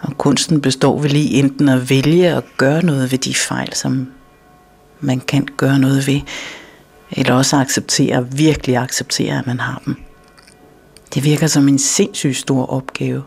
Og 0.07 0.17
kunsten 0.17 0.61
består 0.61 0.99
vel 0.99 1.15
i 1.15 1.39
enten 1.39 1.69
at 1.69 1.89
vælge 1.89 2.27
at 2.29 2.43
gøre 2.57 2.85
noget 2.85 3.11
ved 3.11 3.17
de 3.17 3.35
fejl, 3.35 3.73
som 3.73 4.11
man 4.99 5.19
kan 5.19 5.47
gøre 5.57 5.79
noget 5.79 6.07
ved, 6.07 6.21
eller 7.11 7.33
også 7.33 7.57
acceptere, 7.57 8.31
virkelig 8.31 8.77
acceptere, 8.77 9.39
at 9.39 9.47
man 9.47 9.59
har 9.59 9.81
dem. 9.85 9.95
Det 11.13 11.23
virker 11.23 11.47
som 11.47 11.67
en 11.67 11.79
sindssygt 11.79 12.37
stor 12.37 12.65
opgave. 12.65 13.23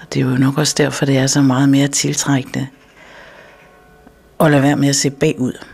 Og 0.00 0.14
det 0.14 0.20
er 0.20 0.24
jo 0.24 0.36
nok 0.36 0.58
også 0.58 0.74
derfor, 0.78 1.06
det 1.06 1.18
er 1.18 1.26
så 1.26 1.42
meget 1.42 1.68
mere 1.68 1.88
tiltrækkende 1.88 2.66
at 4.40 4.50
lade 4.50 4.62
være 4.62 4.76
med 4.76 4.88
at 4.88 4.96
se 4.96 5.10
bagud. 5.10 5.64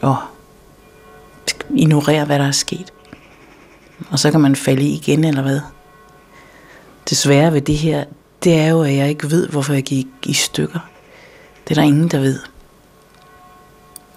Og 0.00 0.16
ignorere, 1.70 2.24
hvad 2.24 2.38
der 2.38 2.46
er 2.46 2.52
sket. 2.52 2.92
Og 4.10 4.18
så 4.18 4.30
kan 4.30 4.40
man 4.40 4.56
falde 4.56 4.82
i 4.82 4.94
igen, 4.94 5.24
eller 5.24 5.42
hvad? 5.42 5.60
Desværre 7.10 7.52
ved 7.52 7.60
det 7.60 7.76
her, 7.76 8.04
det 8.44 8.54
er 8.54 8.68
jo, 8.68 8.82
at 8.82 8.96
jeg 8.96 9.08
ikke 9.08 9.30
ved, 9.30 9.48
hvorfor 9.48 9.72
jeg 9.72 9.82
gik 9.82 10.06
i 10.26 10.32
stykker. 10.32 10.78
Det 11.64 11.70
er 11.70 11.74
der 11.80 11.88
ingen, 11.88 12.08
der 12.08 12.18
ved. 12.18 12.38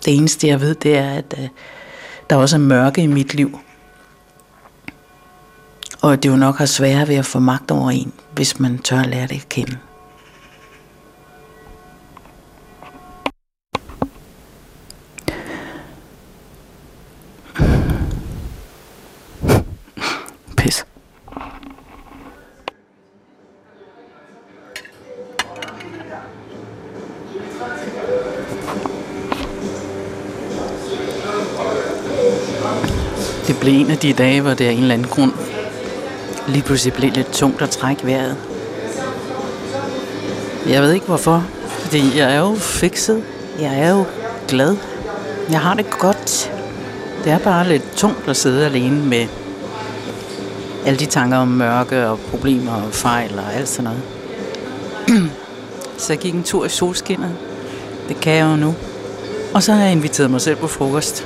Det 0.06 0.16
eneste, 0.16 0.48
jeg 0.48 0.62
ved, 0.62 0.76
det 0.76 0.98
er, 0.98 1.10
at 1.10 1.36
uh, 1.38 1.46
der 2.30 2.36
også 2.36 2.56
er 2.56 2.60
mørke 2.60 3.02
i 3.02 3.08
mit 3.08 3.34
liv. 3.34 3.60
Og 6.02 6.24
det 6.24 6.30
er 6.30 6.34
jo 6.34 6.40
nok 6.40 6.58
har 6.58 6.66
sværere 6.66 7.08
ved 7.08 7.16
at 7.16 7.26
få 7.26 7.40
magt 7.40 7.72
over 7.72 7.92
en, 7.92 8.13
hvis 8.34 8.60
man 8.60 8.78
tør 8.78 9.00
at 9.00 9.08
lære 9.08 9.28
det 9.28 9.36
at 9.36 9.50
kende. 9.50 9.78
Det 33.48 33.60
blev 33.60 33.74
en 33.74 33.92
af 33.92 33.98
de 33.98 34.14
dage, 34.14 34.42
hvor 34.42 34.54
det 34.54 34.66
af 34.66 34.72
en 34.72 34.80
eller 34.80 34.94
anden 34.94 35.08
grund 35.08 35.32
lige 36.48 36.64
pludselig 36.64 36.94
blev 36.94 37.12
lidt 37.12 37.32
tungt 37.32 37.62
at 37.62 37.70
trække 37.70 38.06
vejret. 38.06 38.36
Jeg 40.70 40.82
ved 40.82 40.94
ikke 40.94 41.06
hvorfor, 41.06 41.46
fordi 41.68 42.18
jeg 42.18 42.36
er 42.36 42.40
jo 42.40 42.56
fikset. 42.56 43.24
Jeg 43.60 43.80
er 43.80 43.90
jo 43.90 44.06
glad. 44.48 44.76
Jeg 45.52 45.60
har 45.60 45.74
det 45.74 45.90
godt. 45.90 46.52
Det 47.24 47.32
er 47.32 47.38
bare 47.38 47.68
lidt 47.68 47.96
tungt 47.96 48.28
at 48.28 48.38
sidde 48.38 48.66
alene 48.66 49.06
med 49.06 49.28
alle 50.86 51.00
de 51.00 51.06
tanker 51.06 51.38
om 51.38 51.48
mørke 51.48 52.08
og 52.08 52.20
problemer 52.20 52.74
og 52.74 52.94
fejl 52.94 53.40
og 53.40 53.56
alt 53.56 53.70
sådan 53.70 53.92
noget. 53.92 54.02
Så 55.98 56.14
jeg 56.14 56.20
gik 56.20 56.34
en 56.34 56.44
tur 56.44 56.66
i 56.66 56.70
solskinnet. 56.70 57.32
Det 58.08 58.20
kan 58.20 58.34
jeg 58.34 58.52
jo 58.52 58.56
nu. 58.56 58.76
Og 59.54 59.64
så 59.64 59.74
har 59.74 59.84
jeg 59.84 59.92
inviteret 59.92 60.32
mig 60.32 60.42
selv 60.42 60.56
på 60.56 60.68
frokost. 60.68 61.26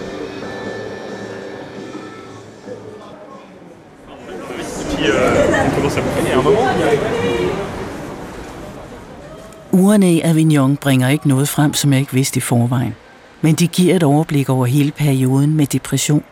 Ugerne 9.91 10.13
i 10.13 10.21
Avignon 10.21 10.77
bringer 10.77 11.09
ikke 11.09 11.27
noget 11.27 11.49
frem, 11.49 11.73
som 11.73 11.93
jeg 11.93 11.99
ikke 11.99 12.13
vidste 12.13 12.37
i 12.37 12.41
forvejen. 12.41 12.95
Men 13.41 13.55
de 13.55 13.67
giver 13.67 13.95
et 13.95 14.03
overblik 14.03 14.49
over 14.49 14.65
hele 14.65 14.91
perioden 14.91 15.55
med 15.55 15.65
depression, 15.65 16.23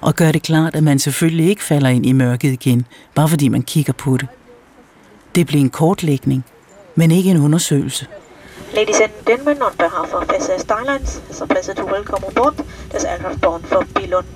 og 0.00 0.14
gør 0.14 0.32
det 0.32 0.42
klart, 0.42 0.74
at 0.74 0.82
man 0.82 0.98
selvfølgelig 0.98 1.48
ikke 1.48 1.62
falder 1.62 1.88
ind 1.88 2.06
i 2.06 2.12
mørket 2.12 2.52
igen, 2.52 2.86
bare 3.14 3.28
fordi 3.28 3.48
man 3.48 3.62
kigger 3.62 3.92
på 3.92 4.16
det. 4.16 4.28
Det 5.34 5.46
bliver 5.46 5.60
en 5.60 5.70
kortlægning, 5.70 6.44
men 6.94 7.10
ikke 7.10 7.30
en 7.30 7.36
undersøgelse. 7.36 8.06
Ladies 8.74 9.00
and 9.00 9.10
gentlemen, 9.26 9.62
on 9.62 9.72
behalf 9.78 10.14
of 10.14 10.22
SAS 10.40 10.64
Airlines, 10.70 11.22
it's 11.30 11.42
a 11.42 11.46
pleasure 11.46 11.74
to 11.74 11.84
welcome 11.84 12.28
aboard 12.28 12.54
this 12.90 13.04
aircraft 13.04 13.40
bound 13.40 13.62
for 13.64 13.86
Billund. 13.94 14.26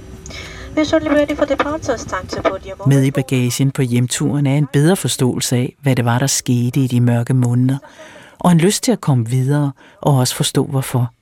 Med 2.86 3.04
i 3.04 3.10
bagagen 3.10 3.70
på 3.70 3.82
hjemturen 3.82 4.46
er 4.46 4.56
en 4.56 4.68
bedre 4.72 4.96
forståelse 4.96 5.56
af, 5.56 5.74
hvad 5.82 5.96
det 5.96 6.04
var, 6.04 6.18
der 6.18 6.26
skete 6.26 6.80
i 6.80 6.86
de 6.86 7.00
mørke 7.00 7.34
måneder, 7.34 7.78
og 8.38 8.52
en 8.52 8.58
lyst 8.58 8.82
til 8.82 8.92
at 8.92 9.00
komme 9.00 9.28
videre 9.28 9.72
og 10.02 10.16
også 10.16 10.34
forstå 10.34 10.66
hvorfor. 10.66 11.12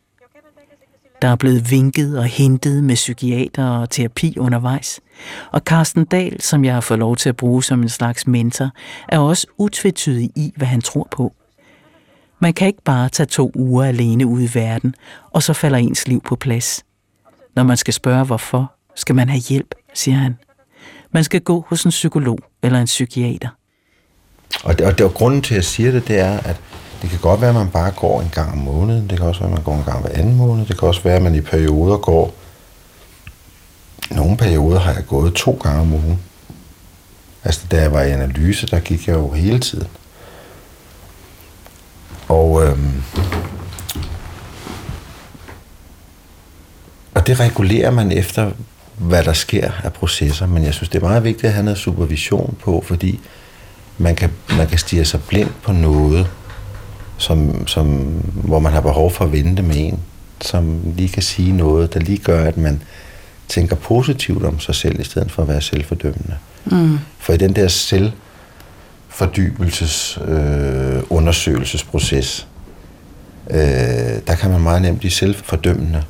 Der 1.23 1.29
er 1.29 1.37
blevet 1.37 1.71
vinket 1.71 2.19
og 2.19 2.25
hentet 2.25 2.85
med 2.85 2.95
psykiater 2.95 3.65
og 3.65 3.91
terapi 3.91 4.39
undervejs. 4.39 5.01
Og 5.53 5.61
Carsten 5.61 6.05
Dahl, 6.05 6.41
som 6.43 6.65
jeg 6.65 6.75
har 6.75 6.81
fået 6.81 7.01
lov 7.01 7.17
til 7.17 7.29
at 7.29 7.37
bruge 7.37 7.65
som 7.65 7.83
en 7.83 7.89
slags 7.89 8.27
mentor, 8.27 8.71
er 9.09 9.19
også 9.19 9.47
utvetydig 9.59 10.31
i, 10.37 10.53
hvad 10.57 10.67
han 10.67 10.81
tror 10.81 11.09
på. 11.11 11.33
Man 12.39 12.55
kan 12.55 12.67
ikke 12.67 12.83
bare 12.85 13.09
tage 13.09 13.27
to 13.27 13.53
uger 13.55 13.85
alene 13.85 14.27
ud 14.27 14.43
i 14.43 14.51
verden, 14.55 14.95
og 15.31 15.43
så 15.43 15.53
falder 15.53 15.79
ens 15.79 16.09
liv 16.09 16.21
på 16.21 16.37
plads. 16.37 16.85
Når 17.55 17.63
man 17.63 17.77
skal 17.77 17.95
spørge 17.95 18.25
hvorfor, 18.25 18.73
skal 18.95 19.15
man 19.15 19.29
have 19.29 19.41
hjælp, 19.41 19.75
siger 19.95 20.17
han. 20.17 20.37
Man 21.11 21.25
skal 21.25 21.41
gå 21.41 21.65
hos 21.69 21.85
en 21.85 21.91
psykolog 21.91 22.39
eller 22.63 22.81
en 22.81 22.87
psykiater. 22.87 23.49
Og, 24.65 24.79
det, 24.79 24.87
og, 24.87 24.99
det, 24.99 25.07
og 25.07 25.15
grunden 25.15 25.43
til, 25.43 25.55
at 25.55 25.57
jeg 25.57 25.65
siger 25.65 25.91
det, 25.91 26.09
det 26.09 26.19
er, 26.19 26.39
at 26.41 26.61
det 27.03 27.11
kan 27.11 27.19
godt 27.19 27.41
være, 27.41 27.51
at 27.51 27.57
man 27.57 27.71
bare 27.71 27.91
går 27.91 28.21
en 28.21 28.31
gang 28.35 28.53
om 28.53 28.59
måneden. 28.59 29.11
Det 29.11 29.19
kan 29.19 29.27
også 29.27 29.41
være, 29.41 29.51
at 29.51 29.55
man 29.55 29.65
går 29.65 29.75
en 29.75 29.85
gang 29.85 30.01
hver 30.01 30.15
anden 30.15 30.37
måned. 30.37 30.67
Det 30.67 30.79
kan 30.79 30.89
også 30.89 31.03
være, 31.03 31.17
at 31.17 31.23
man 31.23 31.35
i 31.35 31.41
perioder 31.41 31.97
går... 31.97 32.35
Nogle 34.11 34.37
perioder 34.37 34.79
har 34.79 34.93
jeg 34.93 35.07
gået 35.07 35.35
to 35.35 35.61
gange 35.63 35.81
om 35.81 35.93
ugen. 35.93 36.19
Altså, 37.45 37.61
da 37.71 37.81
jeg 37.81 37.93
var 37.93 38.03
i 38.03 38.11
analyse, 38.11 38.67
der 38.67 38.81
gik 38.81 39.09
jeg 39.09 39.15
jo 39.15 39.31
hele 39.31 39.61
tiden. 39.61 39.89
Og, 42.29 42.65
øhm, 42.65 43.03
og 47.15 47.27
det 47.27 47.41
regulerer 47.41 47.91
man 47.91 48.13
efter, 48.13 48.51
hvad 48.99 49.25
der 49.25 49.33
sker 49.33 49.71
af 49.85 49.93
processer. 49.93 50.47
Men 50.47 50.65
jeg 50.65 50.75
synes, 50.75 50.89
det 50.89 51.03
er 51.03 51.07
meget 51.07 51.25
vigtigt 51.25 51.45
at 51.45 51.53
have 51.53 51.65
noget 51.65 51.79
supervision 51.79 52.57
på, 52.63 52.85
fordi 52.87 53.21
man 53.99 54.17
kan, 54.17 54.31
man 54.57 54.67
kan 54.67 54.79
stige 54.79 55.05
sig 55.05 55.23
blind 55.23 55.51
på 55.63 55.73
noget, 55.73 56.31
som, 57.19 57.67
som, 57.67 57.87
hvor 58.35 58.59
man 58.59 58.73
har 58.73 58.81
behov 58.81 59.11
for 59.11 59.25
at 59.25 59.33
vente 59.33 59.63
med 59.63 59.77
en, 59.77 59.99
som 60.41 60.81
lige 60.97 61.09
kan 61.09 61.23
sige 61.23 61.53
noget, 61.53 61.95
der 61.95 62.01
lige 62.01 62.19
gør, 62.19 62.45
at 62.45 62.57
man 62.57 62.83
tænker 63.49 63.77
positivt 63.77 64.45
om 64.45 64.61
sig 64.61 64.75
selv, 64.75 65.01
i 65.01 65.05
stedet 65.05 65.33
for 65.33 65.43
at 65.43 65.49
være 65.49 65.61
selvfordømmende. 65.61 66.37
Mm. 66.65 66.99
For 67.19 67.33
i 67.33 67.37
den 67.37 67.57
der 67.57 67.69
selvfordybelses 67.69 70.19
øh, 70.29 71.03
undersøgelsesproces, 71.11 72.47
øh, 73.51 73.59
der 74.27 74.35
kan 74.41 74.51
man 74.51 74.61
meget 74.61 74.83
nemt 74.83 74.99
blive 74.99 75.11
selvfordømmende. 75.11 76.03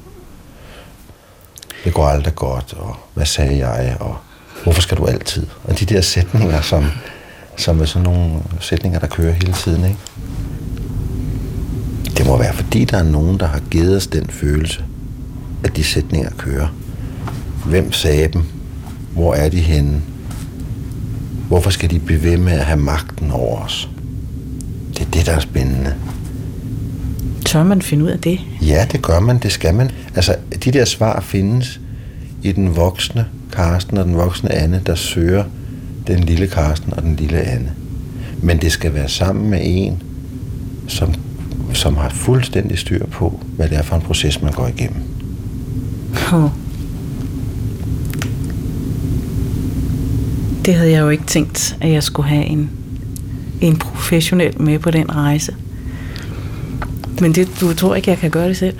det 1.84 1.94
går 1.94 2.06
aldrig 2.06 2.34
godt, 2.34 2.74
og 2.78 2.96
hvad 3.14 3.26
sagde 3.26 3.68
jeg, 3.68 3.96
og 4.00 4.16
hvorfor 4.62 4.80
skal 4.80 4.96
du 4.96 5.06
altid? 5.06 5.46
Og 5.64 5.80
de 5.80 5.84
der 5.84 6.00
sætninger, 6.00 6.60
som, 6.60 6.86
som 7.56 7.80
er 7.80 7.84
sådan 7.84 8.02
nogle 8.02 8.32
sætninger, 8.60 8.98
der 8.98 9.06
kører 9.06 9.32
hele 9.32 9.52
tiden, 9.52 9.84
ikke? 9.84 9.98
Det 12.16 12.26
må 12.26 12.38
være, 12.38 12.54
fordi 12.54 12.84
der 12.84 12.98
er 12.98 13.02
nogen, 13.02 13.40
der 13.40 13.46
har 13.46 13.60
givet 13.70 13.96
os 13.96 14.06
den 14.06 14.26
følelse, 14.26 14.84
at 15.64 15.76
de 15.76 15.84
sætninger 15.84 16.30
kører. 16.38 16.68
Hvem 17.66 17.92
sagde 17.92 18.28
dem? 18.28 18.42
Hvor 19.12 19.34
er 19.34 19.48
de 19.48 19.60
henne? 19.60 20.02
Hvorfor 21.48 21.70
skal 21.70 21.90
de 21.90 21.98
blive 21.98 22.22
ved 22.22 22.36
med 22.36 22.52
at 22.52 22.64
have 22.64 22.80
magten 22.80 23.30
over 23.30 23.60
os? 23.60 23.88
Det 24.94 25.06
er 25.06 25.10
det, 25.10 25.26
der 25.26 25.32
er 25.32 25.40
spændende. 25.40 25.94
Tør 27.44 27.64
man 27.64 27.82
finde 27.82 28.04
ud 28.04 28.08
af 28.08 28.18
det? 28.18 28.40
Ja, 28.62 28.86
det 28.92 29.02
gør 29.02 29.20
man, 29.20 29.38
det 29.38 29.52
skal 29.52 29.74
man. 29.74 29.90
Altså, 30.14 30.36
de 30.64 30.70
der 30.70 30.84
svar 30.84 31.20
findes 31.20 31.80
i 32.42 32.52
den 32.52 32.76
voksne 32.76 33.26
Karsten 33.52 33.98
og 33.98 34.04
den 34.04 34.16
voksne 34.16 34.52
Anne, 34.52 34.82
der 34.86 34.94
søger 34.94 35.44
den 36.06 36.20
lille 36.20 36.46
Karsten 36.46 36.92
og 36.94 37.02
den 37.02 37.16
lille 37.16 37.40
Anne. 37.40 37.72
Men 38.42 38.58
det 38.58 38.72
skal 38.72 38.94
være 38.94 39.08
sammen 39.08 39.50
med 39.50 39.60
en, 39.62 40.02
som, 40.88 41.14
som 41.76 41.96
har 41.96 42.08
fuldstændig 42.08 42.78
styr 42.78 43.06
på, 43.06 43.40
hvad 43.56 43.68
det 43.68 43.78
er 43.78 43.82
for 43.82 43.96
en 43.96 44.02
proces, 44.02 44.42
man 44.42 44.52
går 44.52 44.66
igennem. 44.66 45.02
Oh. 46.32 46.50
Det 50.64 50.74
havde 50.74 50.90
jeg 50.90 51.00
jo 51.00 51.08
ikke 51.08 51.24
tænkt, 51.24 51.76
at 51.80 51.90
jeg 51.90 52.02
skulle 52.02 52.28
have 52.28 52.44
en, 52.44 52.70
en 53.60 53.76
professionel 53.76 54.62
med 54.62 54.78
på 54.78 54.90
den 54.90 55.16
rejse. 55.16 55.54
Men 57.20 57.34
det, 57.34 57.48
du 57.60 57.74
tror 57.74 57.94
ikke, 57.94 58.10
jeg 58.10 58.18
kan 58.18 58.30
gøre 58.30 58.48
det 58.48 58.56
selv? 58.56 58.76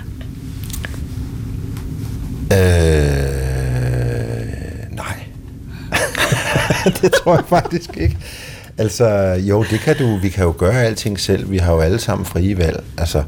Øh, 2.51 2.57
nej. 4.91 5.17
det 7.01 7.11
tror 7.11 7.35
jeg 7.35 7.43
faktisk 7.49 7.97
ikke. 7.97 8.17
Altså, 8.77 9.07
jo, 9.49 9.65
det 9.71 9.79
kan 9.79 9.95
du. 9.97 10.17
Vi 10.21 10.29
kan 10.29 10.43
jo 10.43 10.53
gøre 10.57 10.83
alting 10.83 11.19
selv. 11.19 11.51
Vi 11.51 11.57
har 11.57 11.73
jo 11.73 11.79
alle 11.79 11.99
sammen 11.99 12.25
frie 12.25 12.57
valg. 12.57 12.83
Altså, 12.97 13.23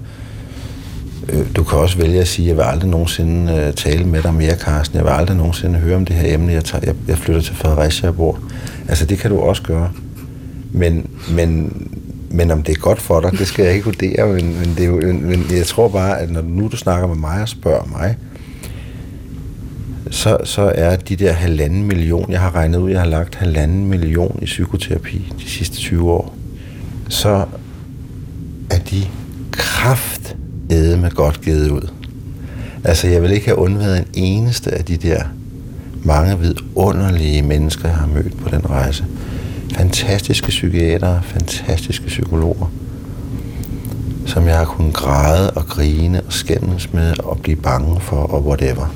øh, 1.30 1.46
du 1.56 1.64
kan 1.64 1.78
også 1.78 1.98
vælge 1.98 2.20
at 2.20 2.28
sige, 2.28 2.46
at 2.46 2.50
jeg 2.50 2.58
vil 2.58 2.64
aldrig 2.64 2.90
nogensinde 2.90 3.54
øh, 3.54 3.74
tale 3.74 4.06
med 4.06 4.24
dig 4.24 4.34
mere, 4.34 4.56
Carsten. 4.56 4.98
Jeg 4.98 5.06
vil 5.06 5.12
aldrig 5.12 5.38
nogensinde 5.38 5.80
høre 5.80 5.96
om 5.96 6.06
det 6.06 6.16
her 6.16 6.34
emne. 6.34 6.54
Jeg, 6.54 6.64
tager, 6.64 6.86
jeg, 6.86 6.96
jeg 7.08 7.18
flytter 7.18 7.42
til 7.42 7.56
Fredericia 7.56 8.10
og 8.10 8.16
bor. 8.16 8.40
Altså, 8.88 9.06
det 9.06 9.18
kan 9.20 9.32
du 9.32 9.40
også 9.40 9.62
gøre. 9.62 9.92
Men, 10.72 11.10
men, 11.32 11.74
men 12.30 12.52
om 12.52 12.64
det 12.64 12.76
er 12.76 12.80
godt 12.80 13.02
for 13.02 13.20
dig, 13.20 13.32
det 13.32 13.48
skal 13.48 13.66
jeg 13.66 13.74
ikke 13.74 13.86
vurdere. 13.86 14.28
Men, 14.28 14.60
men, 14.60 14.76
det 14.78 14.80
er 14.80 14.88
jo, 14.88 15.02
men 15.02 15.46
jeg 15.52 15.66
tror 15.66 15.88
bare, 15.88 16.20
at 16.20 16.32
når 16.32 16.42
nu 16.42 16.68
du 16.68 16.78
snakker 16.78 17.08
med 17.08 17.16
mig 17.16 17.42
og 17.42 17.50
spørger 17.50 17.86
mig, 17.86 18.18
så, 20.12 20.38
så 20.44 20.72
er 20.76 20.96
de 20.96 21.16
der 21.16 21.32
halvanden 21.32 21.84
million, 21.84 22.32
jeg 22.32 22.40
har 22.40 22.56
regnet 22.56 22.80
ud, 22.80 22.92
jeg 22.92 23.00
har 23.00 23.08
lagt 23.08 23.36
halvanden 23.36 23.88
million 23.88 24.40
i 24.42 24.46
psykoterapi 24.46 25.34
de 25.40 25.50
sidste 25.50 25.78
20 25.78 26.12
år, 26.12 26.36
så 27.10 27.46
er 28.70 28.80
de 28.92 29.04
kraft 29.52 30.36
med 30.70 31.12
godt 31.12 31.42
givet 31.42 31.72
ud. 31.72 31.92
Altså, 32.84 33.08
jeg 33.08 33.22
vil 33.22 33.32
ikke 33.32 33.46
have 33.46 33.58
undværet 33.58 33.98
en 33.98 34.06
eneste 34.14 34.72
af 34.72 34.86
de 34.86 34.98
der 34.98 35.24
mange 36.04 36.40
vidunderlige 36.40 37.42
mennesker, 37.42 37.88
jeg 37.90 37.98
har 37.98 38.08
mødt 38.08 38.38
på 38.38 38.50
den 38.50 38.70
rejse. 38.70 39.06
Fantastiske 39.76 40.48
psykiatere, 40.48 41.22
fantastiske 41.24 42.08
psykologer, 42.08 42.72
som 44.26 44.48
jeg 44.48 44.58
har 44.58 44.66
kunnet 44.66 44.94
græde 44.94 45.52
og 45.52 45.66
grine 45.66 46.22
og 46.22 46.34
skændes 46.34 46.94
med 46.94 47.20
og 47.20 47.40
blive 47.40 47.58
bange 47.58 48.00
for 48.02 48.16
og 48.16 48.46
whatever. 48.46 48.96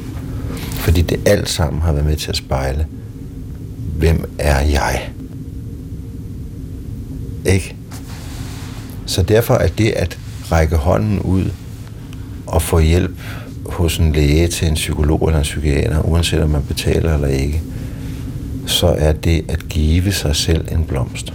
Fordi 0.84 1.02
det 1.02 1.20
alt 1.26 1.50
sammen 1.50 1.82
har 1.82 1.92
været 1.92 2.06
med 2.06 2.16
til 2.16 2.30
at 2.30 2.36
spejle, 2.36 2.88
hvem 3.98 4.30
er 4.40 4.60
jeg? 4.60 5.10
Ikke? 7.46 7.76
Så 9.06 9.24
derfor 9.24 9.54
er 9.54 9.68
det 9.68 9.90
at 9.90 10.18
række 10.52 10.76
hånden 10.76 11.20
ud 11.20 11.46
og 12.48 12.62
få 12.62 12.80
hjælp 12.80 13.20
hos 13.66 13.98
en 13.98 14.12
læge 14.12 14.48
til 14.48 14.68
en 14.68 14.74
psykolog 14.74 15.28
eller 15.28 15.38
en 15.38 15.44
psykiater, 15.44 16.02
uanset 16.02 16.44
om 16.44 16.50
man 16.50 16.64
betaler 16.64 17.14
eller 17.14 17.28
ikke, 17.28 17.62
så 18.66 18.88
er 18.88 19.12
det 19.12 19.46
at 19.48 19.70
give 19.70 20.12
sig 20.12 20.36
selv 20.36 20.68
en 20.72 20.84
blomst. 20.84 21.34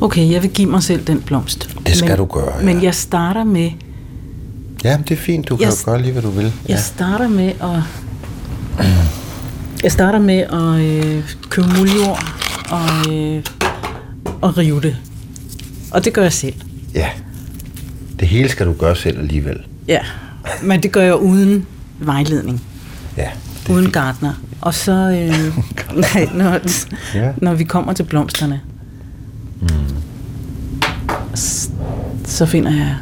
Okay, 0.00 0.30
jeg 0.30 0.42
vil 0.42 0.50
give 0.50 0.70
mig 0.70 0.82
selv 0.82 1.06
den 1.06 1.20
blomst. 1.20 1.76
Det 1.86 1.96
skal 1.96 2.08
men, 2.08 2.18
du 2.18 2.24
gøre, 2.24 2.58
ja. 2.58 2.64
Men 2.64 2.82
jeg 2.82 2.94
starter 2.94 3.44
med... 3.44 3.70
Ja, 4.84 4.98
det 5.08 5.10
er 5.10 5.16
fint. 5.16 5.48
Du 5.48 5.56
kan 5.56 5.64
Jeg- 5.66 5.72
jo 5.86 5.90
gøre 5.90 6.02
lige, 6.02 6.12
hvad 6.12 6.22
du 6.22 6.30
vil. 6.30 6.44
Jeg 6.44 6.52
Ja. 6.68 6.76
starter 6.80 7.28
med 7.28 7.48
at... 7.62 7.82
Jeg 9.82 9.92
starter 9.92 10.18
med 10.18 10.34
at 10.38 10.80
øh, 10.80 11.24
købe 11.50 11.68
muljord 11.78 12.24
og, 12.70 13.12
øh, 13.14 13.42
og 14.40 14.58
rive 14.58 14.80
det. 14.80 14.96
Og 15.90 16.04
det 16.04 16.12
gør 16.12 16.22
jeg 16.22 16.32
selv. 16.32 16.54
ja. 16.94 17.08
Det 18.20 18.28
hele 18.28 18.48
skal 18.48 18.66
du 18.66 18.72
gøre 18.72 18.96
selv 18.96 19.18
alligevel. 19.18 19.56
Ja, 19.88 19.98
men 20.62 20.82
det 20.82 20.92
gør 20.92 21.02
jeg 21.02 21.14
uden 21.16 21.66
vejledning. 21.98 22.62
Ja. 23.16 23.28
Uden 23.70 23.90
gartner. 23.90 24.32
Og 24.60 24.74
så, 24.74 24.92
øh, 24.92 25.58
nej, 26.14 26.28
når, 26.34 26.58
Ja. 27.14 27.32
når 27.36 27.54
vi 27.54 27.64
kommer 27.64 27.92
til 27.92 28.02
blomsterne, 28.02 28.60
Mm. 29.60 29.68
så 32.24 32.46
finder 32.46 32.70
jeg 32.70 32.96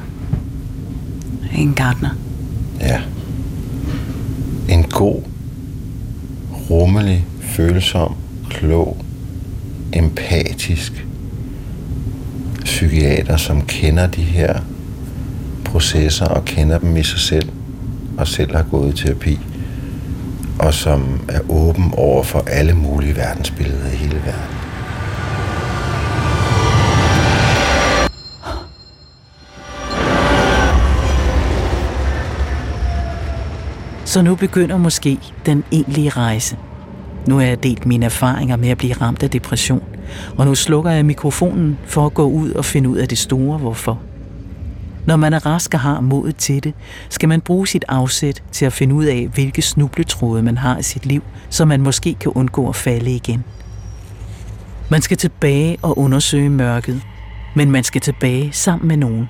en 1.55 1.75
gartner. 1.75 2.11
Ja. 2.81 3.01
En 4.69 4.83
god, 4.83 5.23
rummelig, 6.71 7.27
følsom, 7.41 8.15
klog, 8.51 8.97
empatisk 9.93 11.07
psykiater, 12.65 13.37
som 13.37 13.63
kender 13.67 14.07
de 14.07 14.23
her 14.23 14.61
processer 15.65 16.27
og 16.27 16.45
kender 16.45 16.79
dem 16.79 16.97
i 16.97 17.03
sig 17.03 17.21
selv, 17.21 17.49
og 18.19 18.29
selv 18.29 18.57
har 18.57 18.63
gået 18.63 19.01
i 19.01 19.05
terapi, 19.07 19.39
og 20.59 20.75
som 20.75 21.21
er 21.29 21.41
åben 21.49 21.93
over 21.97 22.23
for 22.23 22.45
alle 22.47 22.75
mulige 22.75 23.17
verdensbilleder 23.17 23.87
i 23.93 23.97
hele 23.97 24.15
verden. 24.15 24.60
Så 34.11 34.23
nu 34.23 34.35
begynder 34.35 34.77
måske 34.77 35.19
den 35.47 35.65
egentlige 35.73 36.09
rejse. 36.11 36.57
Nu 37.29 37.37
har 37.37 37.43
jeg 37.43 37.63
delt 37.63 37.87
mine 37.87 38.07
erfaringer 38.07 38.57
med 38.57 38.69
at 38.69 38.79
blive 38.79 38.93
ramt 38.93 39.23
af 39.23 39.31
depression, 39.31 39.83
og 40.37 40.47
nu 40.47 40.55
slukker 40.55 40.91
jeg 40.91 41.07
mikrofonen 41.07 41.79
for 41.85 42.07
at 42.07 42.15
gå 42.15 42.25
ud 42.25 42.51
og 42.51 42.65
finde 42.65 42.89
ud 42.89 42.97
af 42.97 43.09
det 43.09 43.19
store 43.19 43.59
hvorfor. 43.59 44.01
Når 45.07 45.17
man 45.17 45.33
er 45.33 45.47
rask 45.47 45.75
og 45.75 45.81
har 45.81 46.01
modet 46.01 46.37
til 46.37 46.65
det, 46.65 46.75
skal 47.09 47.29
man 47.29 47.41
bruge 47.41 47.67
sit 47.67 47.85
afsæt 47.89 48.43
til 48.53 48.65
at 48.65 48.73
finde 48.73 48.95
ud 48.95 49.05
af, 49.05 49.29
hvilke 49.35 49.63
snubletråde 49.63 50.43
man 50.43 50.59
har 50.59 50.79
i 50.79 50.83
sit 50.83 51.07
liv, 51.07 51.23
så 51.51 51.65
man 51.65 51.81
måske 51.81 52.15
kan 52.15 52.33
undgå 52.35 52.69
at 52.69 52.77
falde 52.77 53.11
igen. 53.11 53.45
Man 54.89 55.03
skal 55.03 55.17
tilbage 55.17 55.79
og 55.83 55.99
undersøge 55.99 56.51
mørket, 56.51 57.03
men 57.57 57.71
man 57.71 57.85
skal 57.85 58.01
tilbage 58.01 58.53
sammen 58.53 58.89
med 58.89 58.97
nogen. 58.97 59.29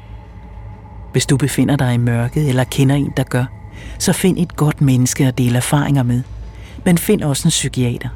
Hvis 1.12 1.26
du 1.26 1.36
befinder 1.36 1.76
dig 1.76 1.94
i 1.94 1.98
mørket 1.98 2.48
eller 2.48 2.64
kender 2.64 2.94
en, 2.94 3.12
der 3.16 3.22
gør, 3.22 3.59
så 3.98 4.12
find 4.12 4.38
et 4.38 4.56
godt 4.56 4.80
menneske 4.80 5.26
at 5.26 5.38
dele 5.38 5.56
erfaringer 5.56 6.02
med. 6.02 6.22
Men 6.84 6.98
find 6.98 7.22
også 7.22 7.48
en 7.48 7.50
psykiater. 7.50 8.08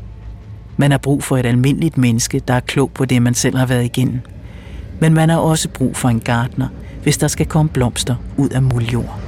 Man 0.76 0.90
har 0.90 0.98
brug 0.98 1.24
for 1.24 1.36
et 1.36 1.46
almindeligt 1.46 1.98
menneske, 1.98 2.42
der 2.48 2.54
er 2.54 2.60
klog 2.60 2.90
på 2.90 3.04
det, 3.04 3.22
man 3.22 3.34
selv 3.34 3.56
har 3.56 3.66
været 3.66 3.84
igennem. 3.84 4.20
Men 5.00 5.14
man 5.14 5.28
har 5.28 5.36
også 5.36 5.68
brug 5.68 5.96
for 5.96 6.08
en 6.08 6.20
gartner, 6.20 6.68
hvis 7.02 7.16
der 7.16 7.28
skal 7.28 7.46
komme 7.46 7.68
blomster 7.68 8.16
ud 8.36 8.48
af 8.48 8.62
muljord. 8.62 9.20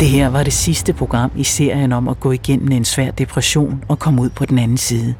Det 0.00 0.08
her 0.08 0.28
var 0.28 0.42
det 0.42 0.52
sidste 0.52 0.92
program 0.92 1.30
i 1.36 1.44
serien 1.44 1.92
om 1.92 2.08
at 2.08 2.20
gå 2.20 2.32
igennem 2.32 2.72
en 2.72 2.84
svær 2.84 3.10
depression 3.10 3.84
og 3.88 3.98
komme 3.98 4.22
ud 4.22 4.30
på 4.30 4.44
den 4.46 4.58
anden 4.58 4.76
side. 4.76 5.14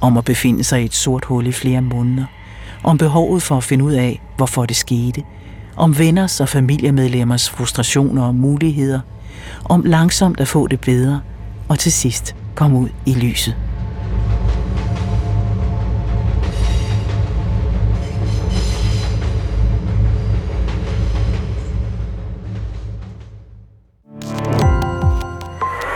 Om 0.00 0.16
at 0.16 0.24
befinde 0.24 0.64
sig 0.64 0.82
i 0.82 0.84
et 0.84 0.94
sort 0.94 1.24
hul 1.24 1.46
i 1.46 1.52
flere 1.52 1.80
måneder. 1.80 2.24
Om 2.84 2.98
behovet 2.98 3.42
for 3.42 3.56
at 3.56 3.64
finde 3.64 3.84
ud 3.84 3.92
af, 3.92 4.22
hvorfor 4.36 4.66
det 4.66 4.76
skete. 4.76 5.22
Om 5.76 5.98
venners 5.98 6.40
og 6.40 6.48
familiemedlemmers 6.48 7.50
frustrationer 7.50 8.26
og 8.26 8.34
muligheder. 8.34 9.00
Om 9.64 9.82
langsomt 9.82 10.40
at 10.40 10.48
få 10.48 10.66
det 10.66 10.80
bedre. 10.80 11.20
Og 11.68 11.78
til 11.78 11.92
sidst 11.92 12.36
komme 12.54 12.78
ud 12.78 12.88
i 13.06 13.14
lyset. 13.14 13.56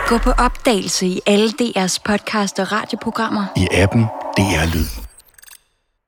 Gå 0.07 0.17
på 0.17 0.31
opdagelse 0.31 1.07
i 1.07 1.19
alle 1.25 1.49
DR's 1.61 1.97
podcast 2.05 2.59
og 2.59 2.71
radioprogrammer. 2.71 3.45
I 3.57 3.67
appen 3.71 4.01
DR 4.37 4.75
Lyd. 4.75 5.00